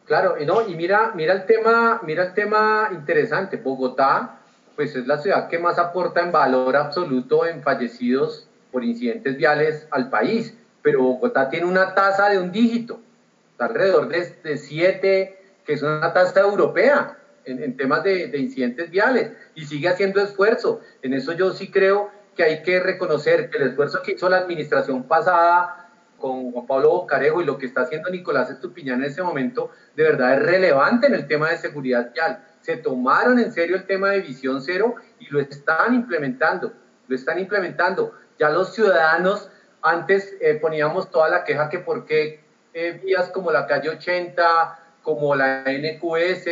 [0.06, 3.58] Claro, y no, y mira, mira el tema, mira el tema interesante.
[3.58, 4.40] Bogotá,
[4.76, 9.88] pues es la ciudad que más aporta en valor absoluto en fallecidos por incidentes viales
[9.90, 10.54] al país,
[10.84, 13.00] pero Bogotá tiene una tasa de un dígito
[13.58, 19.66] alrededor de 7, que es una tasa europea en, temas de, de, incidentes viales, y
[19.66, 20.82] sigue haciendo esfuerzo.
[21.02, 24.38] En eso yo sí creo que hay que reconocer que el esfuerzo que hizo la
[24.38, 25.86] administración pasada
[26.18, 30.04] con Juan Pablo Bocarejo y lo que está haciendo Nicolás Estupiñán en ese momento, de
[30.04, 32.44] verdad es relevante en el tema de seguridad vial.
[32.62, 36.74] Se tomaron en serio el tema de visión cero y lo están implementando,
[37.08, 38.14] lo están implementando.
[38.40, 39.50] Ya los ciudadanos,
[39.82, 42.44] antes eh, poníamos toda la queja que por qué
[42.78, 46.46] eh, vías como la calle 80, como la NQS,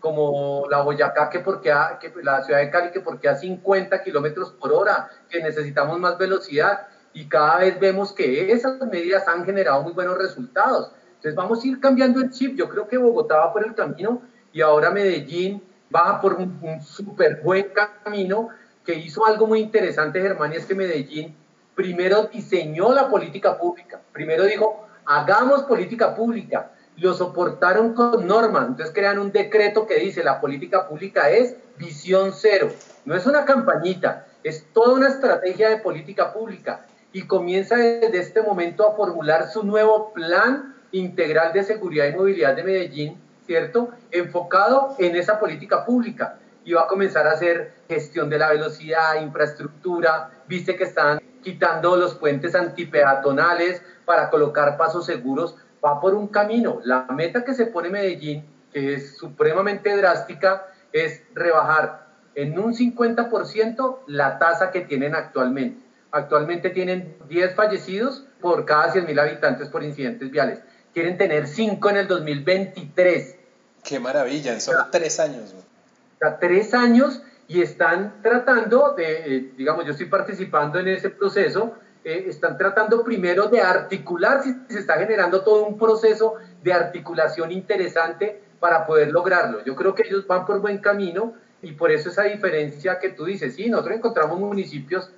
[0.00, 1.70] como la Boyacá, que porque
[2.00, 6.16] que la ciudad de Cali, que porque a 50 kilómetros por hora, que necesitamos más
[6.16, 6.86] velocidad.
[7.12, 10.92] Y cada vez vemos que esas medidas han generado muy buenos resultados.
[11.08, 12.56] Entonces vamos a ir cambiando el chip.
[12.56, 14.22] Yo creo que Bogotá va por el camino
[14.52, 15.62] y ahora Medellín
[15.94, 17.70] va por un, un súper buen
[18.02, 18.48] camino
[18.82, 21.36] que hizo algo muy interesante, Germán, y es que Medellín
[21.74, 24.00] primero diseñó la política pública.
[24.12, 26.72] Primero dijo, hagamos política pública.
[26.96, 32.32] Lo soportaron con normas, entonces crean un decreto que dice la política pública es visión
[32.32, 32.70] cero.
[33.04, 38.42] No es una campañita, es toda una estrategia de política pública y comienza desde este
[38.42, 43.90] momento a formular su nuevo plan integral de seguridad y movilidad de Medellín, ¿cierto?
[44.10, 49.20] Enfocado en esa política pública y va a comenzar a hacer gestión de la velocidad,
[49.20, 56.26] infraestructura, viste que están quitando los puentes antipeatonales, para colocar pasos seguros, va por un
[56.26, 56.80] camino.
[56.82, 63.98] La meta que se pone Medellín, que es supremamente drástica, es rebajar en un 50%
[64.08, 65.80] la tasa que tienen actualmente.
[66.10, 70.58] Actualmente tienen 10 fallecidos por cada 100.000 habitantes por incidentes viales.
[70.92, 73.36] Quieren tener 5 en el 2023.
[73.84, 75.54] Qué maravilla, en solo 3 años.
[75.54, 81.10] O sea, 3 años y están tratando de, eh, digamos, yo estoy participando en ese
[81.10, 81.74] proceso,
[82.04, 87.52] eh, están tratando primero de articular, si se está generando todo un proceso de articulación
[87.52, 89.64] interesante para poder lograrlo.
[89.64, 93.24] Yo creo que ellos van por buen camino y por eso esa diferencia que tú
[93.24, 95.12] dices, sí, nosotros encontramos municipios,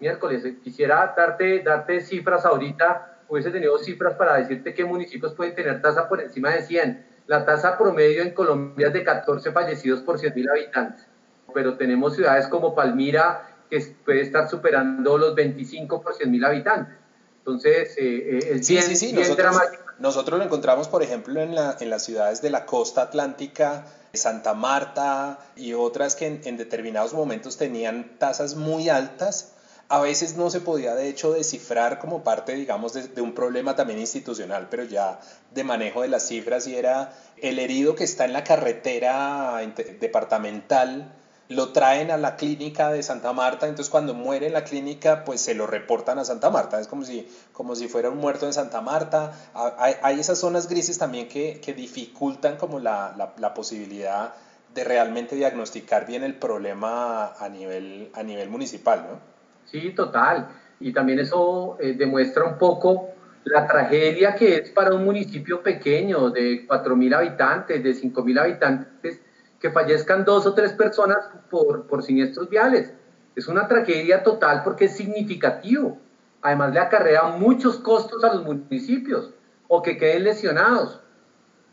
[0.00, 5.54] miércoles, eh, quisiera darte, darte cifras ahorita, hubiese tenido cifras para decirte qué municipios pueden
[5.54, 7.06] tener tasa por encima de 100.
[7.26, 11.06] La tasa promedio en Colombia es de 14 fallecidos por 100.000 habitantes,
[11.52, 16.96] pero tenemos ciudades como Palmira que puede estar superando los 25 por 100.000 habitantes.
[17.38, 19.56] Entonces, eh, eh, es bien, sí, sí, nosotros,
[19.98, 24.54] Nosotros lo encontramos, por ejemplo, en, la, en las ciudades de la costa atlántica, Santa
[24.54, 29.54] Marta y otras que en, determinados momentos tenían tasas muy altas.
[29.88, 33.74] A veces no se podía, de hecho, descifrar como parte, digamos, de, de, un problema
[33.74, 35.18] también institucional, pero ya
[35.52, 39.60] de manejo de las cifras y era el herido que está en la carretera
[40.00, 41.12] departamental
[41.54, 45.40] lo traen a la clínica de Santa Marta, entonces cuando muere en la clínica, pues
[45.40, 48.52] se lo reportan a Santa Marta, es como si, como si fuera un muerto en
[48.52, 49.32] Santa Marta.
[49.54, 54.34] Hay, hay esas zonas grises también que, que dificultan como la, la, la, posibilidad
[54.74, 59.20] de realmente diagnosticar bien el problema a nivel, a nivel municipal, ¿no?
[59.66, 60.48] Sí, total.
[60.80, 63.10] Y también eso eh, demuestra un poco
[63.44, 69.20] la tragedia que es para un municipio pequeño de 4.000 habitantes, de 5.000 habitantes,
[69.62, 72.92] que fallezcan dos o tres personas por, por siniestros viales.
[73.36, 76.00] Es una tragedia total porque es significativo.
[76.42, 79.32] Además le acarrea muchos costos a los municipios
[79.68, 81.00] o que queden lesionados.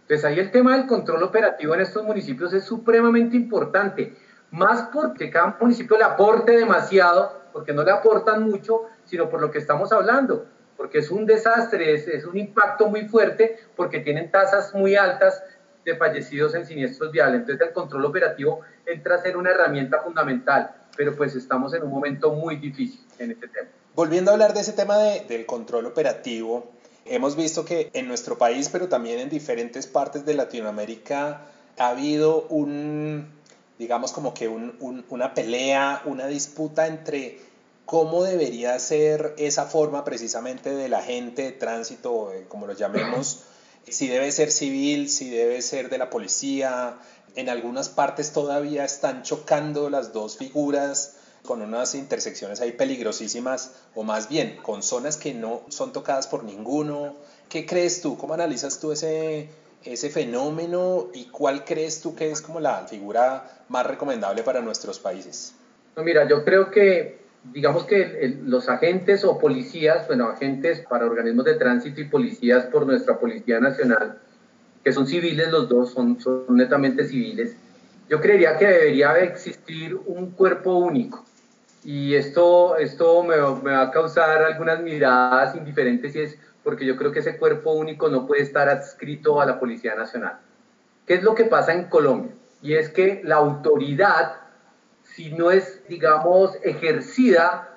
[0.04, 4.16] Entonces ahí el tema del control operativo en estos municipios es supremamente importante,
[4.52, 9.50] más porque cada municipio le aporte demasiado, porque no le aportan mucho, sino por lo
[9.50, 10.46] que estamos hablando,
[10.78, 15.44] porque es un desastre, es, es un impacto muy fuerte, porque tienen tasas muy altas
[15.86, 17.42] de fallecidos en siniestros viales.
[17.42, 21.90] Entonces el control operativo entra a ser una herramienta fundamental, pero pues estamos en un
[21.90, 23.70] momento muy difícil en este tema.
[23.96, 26.72] Volviendo a hablar de ese tema de, del control operativo,
[27.06, 31.42] hemos visto que en nuestro país, pero también en diferentes partes de Latinoamérica,
[31.78, 33.28] ha habido un,
[33.78, 37.40] digamos como que un, un, una pelea, una disputa entre
[37.86, 43.46] cómo debería ser esa forma precisamente del agente de tránsito, eh, como lo llamemos,
[43.88, 46.98] si debe ser civil, si debe ser de la policía.
[47.36, 54.04] En algunas partes todavía están chocando las dos figuras con unas intersecciones ahí peligrosísimas, o
[54.04, 57.16] más bien con zonas que no son tocadas por ninguno.
[57.48, 58.18] ¿Qué crees tú?
[58.18, 59.50] ¿Cómo analizas tú ese,
[59.84, 65.00] ese fenómeno y cuál crees tú que es como la figura más recomendable para nuestros
[65.00, 65.54] países?
[65.96, 71.56] Mira, yo creo que digamos que los agentes o policías, bueno, agentes para organismos de
[71.56, 74.20] tránsito y policías por nuestra Policía Nacional,
[74.84, 77.56] que son civiles los dos, son, son netamente civiles,
[78.10, 81.26] yo creería que debería existir un cuerpo único.
[81.84, 86.98] Y esto, esto me, me va a causar algunas miradas indiferentes y es porque yo
[86.98, 90.40] creo que ese cuerpo único no puede estar adscrito a la Policía Nacional.
[91.06, 92.34] ¿Qué es lo que pasa en Colombia?
[92.62, 94.34] Y es que la autoridad
[95.16, 97.68] si no es, digamos, ejercida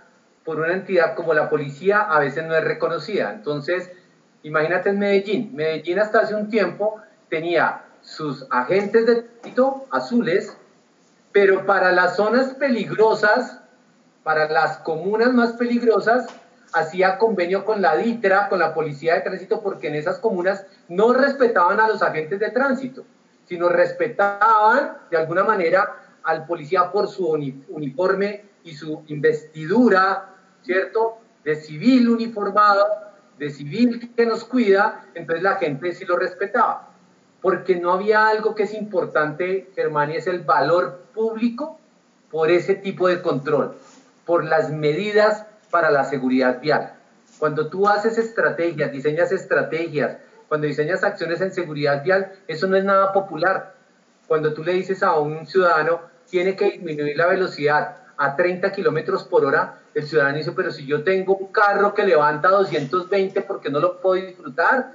[0.44, 3.32] por una entidad como la policía, a veces no es reconocida.
[3.32, 3.90] Entonces,
[4.42, 5.54] imagínate en Medellín.
[5.54, 10.56] Medellín hasta hace un tiempo tenía sus agentes de tránsito azules,
[11.32, 13.60] pero para las zonas peligrosas,
[14.22, 16.26] para las comunas más peligrosas,
[16.74, 21.12] hacía convenio con la DITRA, con la Policía de Tránsito, porque en esas comunas no
[21.12, 23.04] respetaban a los agentes de tránsito,
[23.46, 31.18] sino respetaban de alguna manera al policía por su uniforme y su investidura, ¿cierto?
[31.44, 32.86] De civil uniformado,
[33.38, 36.90] de civil que nos cuida, entonces la gente sí lo respetaba.
[37.40, 41.80] Porque no había algo que es importante, Germán, y es el valor público
[42.30, 43.74] por ese tipo de control,
[44.24, 46.94] por las medidas para la seguridad vial.
[47.38, 52.84] Cuando tú haces estrategias, diseñas estrategias, cuando diseñas acciones en seguridad vial, eso no es
[52.84, 53.74] nada popular.
[54.28, 59.24] Cuando tú le dices a un ciudadano, tiene que disminuir la velocidad a 30 kilómetros
[59.24, 63.60] por hora, el ciudadano dice, pero si yo tengo un carro que levanta 220, ¿por
[63.60, 64.92] qué no lo puedo disfrutar?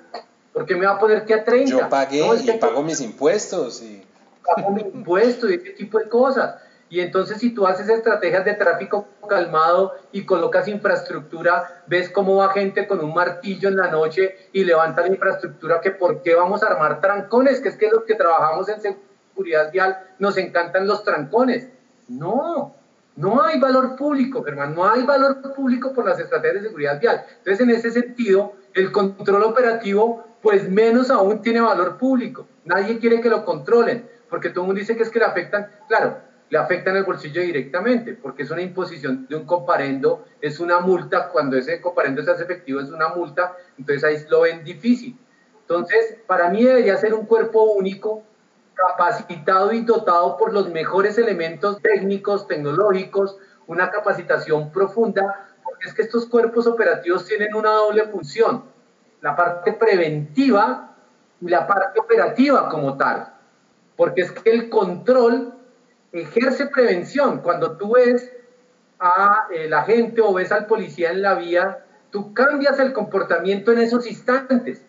[0.52, 1.70] ¿Por qué me va a poner que a 30?
[1.70, 3.84] Yo pagué y pago mis impuestos.
[3.84, 4.04] Y...
[4.44, 6.56] Pago mis impuestos y ese tipo de cosas.
[6.90, 12.52] Y entonces si tú haces estrategias de tráfico calmado y colocas infraestructura, ves cómo va
[12.52, 16.64] gente con un martillo en la noche y levanta la infraestructura, que por qué vamos
[16.64, 19.07] a armar trancones, que es que los que trabajamos en seguridad
[19.44, 21.70] vial, nos encantan los trancones.
[22.08, 22.76] No,
[23.16, 27.26] no hay valor público, hermano, no hay valor público por las estrategias de seguridad vial.
[27.40, 32.48] Entonces, en ese sentido, el control operativo, pues menos aún tiene valor público.
[32.64, 35.68] Nadie quiere que lo controlen, porque todo el mundo dice que es que le afectan.
[35.88, 36.18] Claro,
[36.50, 41.30] le afectan el bolsillo directamente, porque es una imposición de un comparendo, es una multa,
[41.30, 45.18] cuando ese comparendo se hace efectivo es una multa, entonces ahí lo ven difícil.
[45.62, 48.24] Entonces, para mí debería ser un cuerpo único,
[48.78, 56.04] capacitado y dotado por los mejores elementos técnicos, tecnológicos, una capacitación profunda, porque es que
[56.04, 58.64] estos cuerpos operativos tienen una doble función,
[59.22, 60.96] la parte preventiva
[61.42, 63.34] y la parte operativa como tal,
[63.96, 65.54] porque es que el control
[66.12, 67.40] ejerce prevención.
[67.40, 68.32] Cuando tú ves
[69.00, 73.72] a eh, la gente o ves al policía en la vía, tú cambias el comportamiento
[73.72, 74.86] en esos instantes,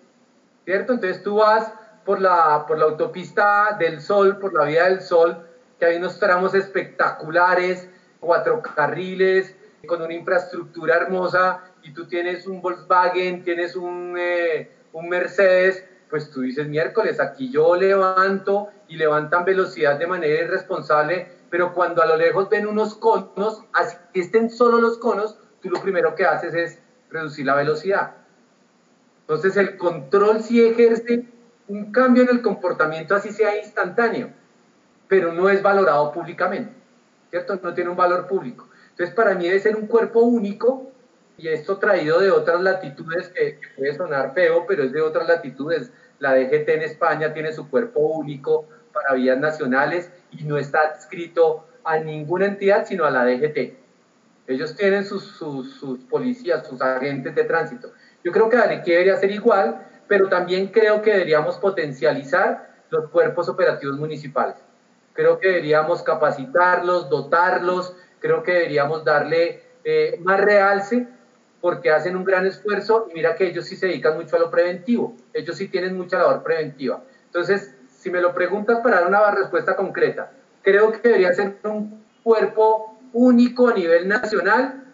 [0.65, 0.93] ¿cierto?
[0.93, 1.73] Entonces tú vas
[2.09, 5.47] por la, por la autopista del Sol, por la vía del Sol,
[5.79, 7.87] que hay unos tramos espectaculares,
[8.19, 9.55] cuatro carriles,
[9.87, 16.31] con una infraestructura hermosa, y tú tienes un Volkswagen, tienes un, eh, un Mercedes, pues
[16.31, 22.07] tú dices miércoles, aquí yo levanto y levantan velocidad de manera irresponsable, pero cuando a
[22.07, 26.55] lo lejos ven unos conos, así estén solo los conos, tú lo primero que haces
[26.55, 26.79] es
[27.11, 28.15] reducir la velocidad.
[29.21, 31.37] Entonces el control sí ejerce
[31.69, 34.31] un cambio en el comportamiento, así sea instantáneo,
[35.07, 36.73] pero no es valorado públicamente,
[37.31, 37.59] ¿cierto?
[37.63, 38.69] No tiene un valor público.
[38.91, 40.91] Entonces para mí debe ser un cuerpo único
[41.37, 45.93] y esto traído de otras latitudes que, puede sonar feo, pero es de otras latitudes.
[46.19, 51.65] La DGT en España tiene su cuerpo único para vías nacionales y no está adscrito
[51.85, 53.79] a ninguna entidad, sino a la DGT.
[54.49, 55.39] Ellos tienen sus,
[56.11, 57.93] policías, sus agentes de tránsito.
[58.25, 63.49] Yo creo que aquí debería ser igual, pero también creo que deberíamos potencializar los cuerpos
[63.49, 64.57] operativos municipales.
[65.13, 71.07] Creo que deberíamos capacitarlos, dotarlos, creo que deberíamos darle eh, más realce
[71.61, 74.51] porque hacen un gran esfuerzo y mira que ellos sí se dedican mucho a lo
[74.51, 77.03] preventivo, ellos sí tienen mucha labor preventiva.
[77.27, 80.31] Entonces, si me lo preguntas para dar una respuesta concreta,
[80.63, 84.85] creo que debería ser un cuerpo único a nivel nacional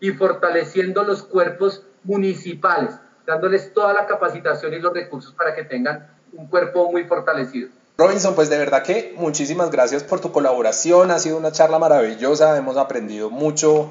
[0.00, 6.08] y fortaleciendo los cuerpos municipales, dándoles toda la capacitación y los recursos para que tengan
[6.32, 7.68] un cuerpo muy fortalecido.
[7.98, 12.56] Robinson, pues de verdad que muchísimas gracias por tu colaboración, ha sido una charla maravillosa,
[12.56, 13.90] hemos aprendido mucho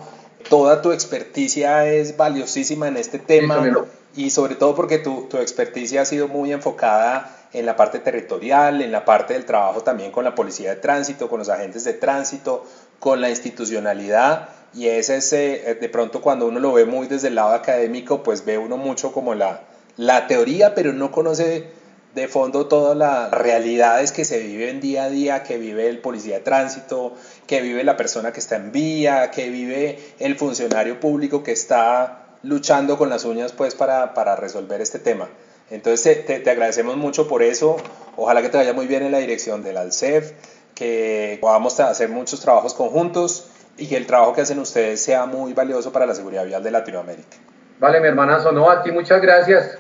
[0.50, 6.04] toda tu experticia es valiosísima en este tema y sobre todo porque tu, tu experticia
[6.04, 10.24] ha sido muy enfocada en la parte territorial, en la parte del trabajo también con
[10.24, 12.66] la policía de tránsito, con los agentes de tránsito,
[13.00, 17.30] con la institucionalidad y ese es eh, de pronto cuando uno lo ve muy desde
[17.30, 19.62] el lado académico, pues ve uno mucho como la,
[19.96, 21.70] la teoría, pero no conoce
[22.14, 26.36] de fondo todas las realidades que se viven día a día, que vive el policía
[26.36, 27.14] de tránsito,
[27.48, 32.28] que vive la persona que está en vía, que vive el funcionario público que está
[32.44, 35.30] luchando con las uñas pues para, para resolver este tema.
[35.70, 37.78] Entonces te, te, agradecemos mucho por eso,
[38.18, 40.34] ojalá que te vaya muy bien en la dirección del ALCEF,
[40.74, 43.48] que podamos hacer muchos trabajos conjuntos
[43.78, 46.72] y que el trabajo que hacen ustedes sea muy valioso para la seguridad vial de
[46.72, 47.38] Latinoamérica.
[47.80, 49.80] Vale, mi hermana Sonó, a ti muchas gracias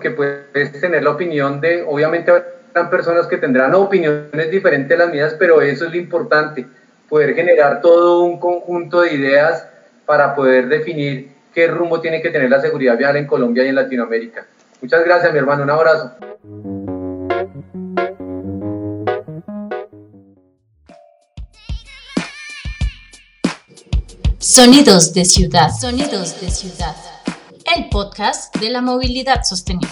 [0.00, 5.12] que puedes tener la opinión de, obviamente habrán personas que tendrán opiniones diferentes a las
[5.12, 6.66] mías, pero eso es lo importante,
[7.08, 9.66] poder generar todo un conjunto de ideas
[10.06, 13.74] para poder definir qué rumbo tiene que tener la seguridad vial en Colombia y en
[13.74, 14.46] Latinoamérica.
[14.80, 16.12] Muchas gracias, mi hermano, un abrazo.
[24.50, 26.96] Sonidos de ciudad, sonidos de ciudad
[27.76, 29.90] el podcast de la movilidad sostenible.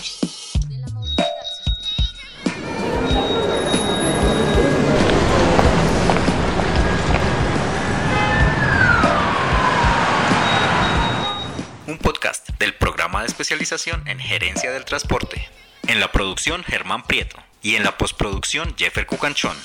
[11.87, 15.51] Un podcast del programa de especialización en gerencia del transporte.
[15.87, 19.57] En la producción Germán Prieto y en la postproducción Jeffer Cucanchón.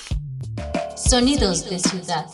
[0.98, 2.26] Sonidos de ciudad.